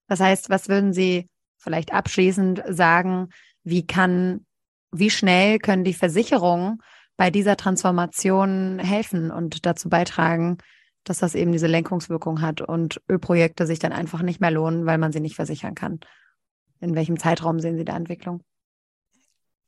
Das 0.07 0.19
heißt, 0.19 0.51
was 0.51 0.69
würden 0.69 0.93
Sie 0.93 1.27
vielleicht 1.57 1.91
abschließend 1.91 2.61
sagen, 2.67 3.29
wie 3.63 3.87
kann, 3.87 4.45
wie 4.91 5.09
schnell 5.09 5.57
können 5.57 5.83
die 5.83 5.93
Versicherungen 5.95 6.79
bei 7.17 7.29
dieser 7.29 7.57
Transformation 7.57 8.79
helfen 8.79 9.31
und 9.31 9.65
dazu 9.65 9.89
beitragen, 9.89 10.57
dass 11.03 11.19
das 11.19 11.35
eben 11.35 11.51
diese 11.51 11.67
Lenkungswirkung 11.67 12.41
hat 12.41 12.61
und 12.61 13.01
Ölprojekte 13.09 13.67
sich 13.67 13.79
dann 13.79 13.91
einfach 13.91 14.21
nicht 14.21 14.39
mehr 14.39 14.51
lohnen, 14.51 14.85
weil 14.85 14.97
man 14.97 15.11
sie 15.11 15.19
nicht 15.19 15.35
versichern 15.35 15.75
kann. 15.75 15.99
In 16.79 16.95
welchem 16.95 17.19
Zeitraum 17.19 17.59
sehen 17.59 17.77
Sie 17.77 17.85
da 17.85 17.95
Entwicklung? 17.95 18.43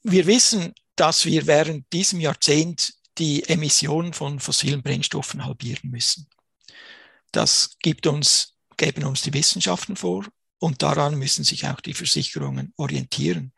Wir 0.04 0.28
wissen, 0.28 0.74
dass 0.96 1.26
wir 1.26 1.48
während 1.48 1.92
diesem 1.92 2.20
Jahrzehnt 2.20 2.94
die 3.18 3.48
Emissionen 3.48 4.14
von 4.14 4.40
fossilen 4.40 4.84
Brennstoffen 4.84 5.46
halbieren 5.46 5.90
müssen. 5.90 6.28
Das 7.32 7.78
gibt 7.82 8.08
uns, 8.08 8.56
geben 8.78 9.06
uns 9.06 9.22
die 9.22 9.34
Wissenschaften 9.34 9.96
vor 9.96 10.26
und 10.60 10.82
daran 10.82 11.18
müssen 11.18 11.44
sich 11.44 11.68
auch 11.68 11.82
die 11.82 11.94
Versicherungen 11.94 12.74
orientieren. 12.78 13.54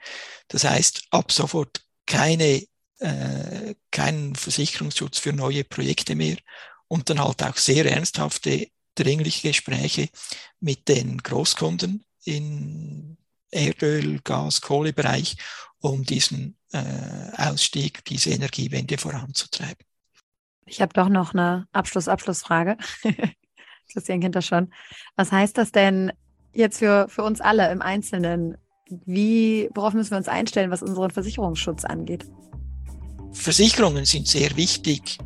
Das 0.48 0.64
heißt, 0.64 1.08
ab 1.12 1.32
sofort 1.32 1.82
keine, 2.06 2.64
äh, 3.00 3.76
keinen 3.92 4.36
Versicherungsschutz 4.36 5.20
für 5.20 5.34
neue 5.34 5.64
Projekte 5.64 6.16
mehr 6.16 6.38
und 6.88 7.10
dann 7.10 7.24
halt 7.24 7.44
auch 7.44 7.58
sehr 7.58 7.86
ernsthafte, 7.86 8.68
dringliche 8.96 9.50
Gespräche 9.50 10.10
mit 10.60 10.88
den 10.88 11.20
Großkunden 11.20 12.04
in 12.24 13.18
Erdöl, 13.52 14.20
Gas, 14.24 14.62
Kohlebereich, 14.62 15.38
um 15.80 16.04
diesen 16.04 16.58
äh, 16.72 16.82
Ausstieg, 17.38 18.04
diese 18.06 18.32
Energiewende 18.32 18.98
voranzutreiben. 18.98 19.86
Ich 20.66 20.82
habe 20.82 20.94
doch 20.94 21.08
noch 21.08 21.34
eine 21.34 21.68
Abschluss-Abschlussfrage. 21.72 22.78
Christian 23.94 24.20
kennt 24.20 24.36
das 24.36 24.46
schon. 24.46 24.74
Was 25.16 25.32
heißt 25.32 25.58
das 25.58 25.72
denn 25.72 26.12
jetzt 26.54 26.80
für, 26.80 27.08
für 27.08 27.24
uns 27.24 27.40
alle 27.40 27.72
im 27.72 27.82
Einzelnen? 27.82 28.58
Wie, 28.90 29.70
worauf 29.74 29.94
müssen 29.94 30.12
wir 30.12 30.18
uns 30.18 30.28
einstellen, 30.28 30.72
was 30.72 30.82
unseren 30.82 31.12
Versicherungsschutz 31.12 31.86
angeht? 31.86 32.26
Versicherungen 33.38 34.06
sind 34.06 34.28
sehr 34.28 34.56
wichtig 34.56 35.18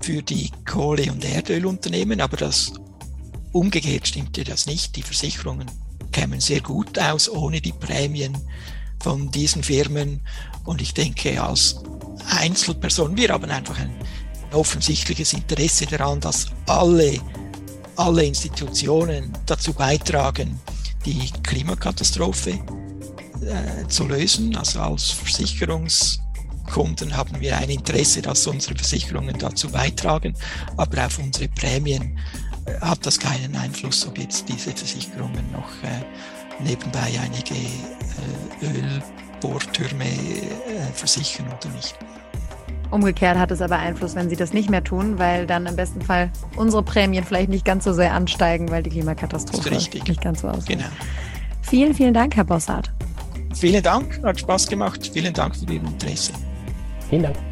für 0.00 0.22
die 0.22 0.50
Kohle- 0.68 1.12
und 1.12 1.24
Erdölunternehmen, 1.24 2.20
aber 2.20 2.36
das 2.36 2.72
umgekehrt 3.52 4.08
stimmte 4.08 4.44
das 4.44 4.66
nicht. 4.66 4.96
Die 4.96 5.02
Versicherungen 5.02 5.70
kämen 6.10 6.40
sehr 6.40 6.60
gut 6.60 6.98
aus 6.98 7.28
ohne 7.28 7.60
die 7.60 7.72
Prämien 7.72 8.36
von 9.00 9.30
diesen 9.30 9.62
Firmen. 9.62 10.20
Und 10.64 10.82
ich 10.82 10.94
denke, 10.94 11.42
als 11.42 11.76
Einzelperson, 12.30 13.16
wir 13.16 13.28
haben 13.28 13.50
einfach 13.50 13.78
ein 13.78 13.94
offensichtliches 14.52 15.32
Interesse 15.32 15.86
daran, 15.86 16.20
dass 16.20 16.46
alle 16.66 17.20
alle 17.96 18.24
Institutionen 18.24 19.32
dazu 19.46 19.72
beitragen, 19.72 20.58
die 21.04 21.30
Klimakatastrophe 21.42 22.50
äh, 22.50 23.88
zu 23.88 24.06
lösen. 24.06 24.56
Also 24.56 24.80
als 24.80 25.10
Versicherungskunden 26.62 27.16
haben 27.16 27.40
wir 27.40 27.56
ein 27.56 27.68
Interesse, 27.68 28.22
dass 28.22 28.46
unsere 28.46 28.74
Versicherungen 28.74 29.36
dazu 29.38 29.70
beitragen, 29.70 30.34
aber 30.76 31.06
auf 31.06 31.18
unsere 31.18 31.48
Prämien 31.48 32.18
äh, 32.66 32.80
hat 32.80 33.04
das 33.06 33.18
keinen 33.18 33.54
Einfluss, 33.56 34.06
ob 34.06 34.18
jetzt 34.18 34.48
diese 34.48 34.70
Versicherungen 34.70 35.50
noch 35.52 35.70
äh, 35.82 36.64
nebenbei 36.64 37.18
einige 37.20 37.54
äh, 37.54 39.00
Ölbohrtürme 39.42 40.04
versichern 40.94 41.46
oder 41.46 41.74
nicht. 41.74 41.94
Umgekehrt 42.90 43.38
hat 43.38 43.50
es 43.50 43.62
aber 43.62 43.78
Einfluss, 43.78 44.14
wenn 44.14 44.28
sie 44.28 44.36
das 44.36 44.52
nicht 44.52 44.68
mehr 44.68 44.84
tun, 44.84 45.18
weil 45.18 45.46
dann 45.46 45.64
im 45.66 45.76
besten 45.76 46.02
Fall 46.02 46.30
unsere 46.56 46.82
Prämien 46.82 47.24
vielleicht 47.24 47.48
nicht 47.48 47.64
ganz 47.64 47.84
so 47.84 47.92
sehr 47.94 48.12
ansteigen, 48.12 48.70
weil 48.70 48.82
die 48.82 48.90
Klimakatastrophe 48.90 49.70
nicht 49.70 50.20
ganz 50.20 50.42
so 50.42 50.48
aussieht. 50.48 50.78
Genau. 50.78 50.90
Vielen, 51.62 51.94
vielen 51.94 52.12
Dank, 52.12 52.36
Herr 52.36 52.44
Bossart. 52.44 52.92
Vielen 53.54 53.82
Dank, 53.82 54.20
hat 54.22 54.40
Spaß 54.40 54.66
gemacht. 54.66 55.10
Vielen 55.12 55.32
Dank 55.32 55.56
für 55.56 55.64
Ihr 55.72 55.82
Interesse. 55.82 56.32
Vielen 57.12 57.24
Dank. 57.24 57.51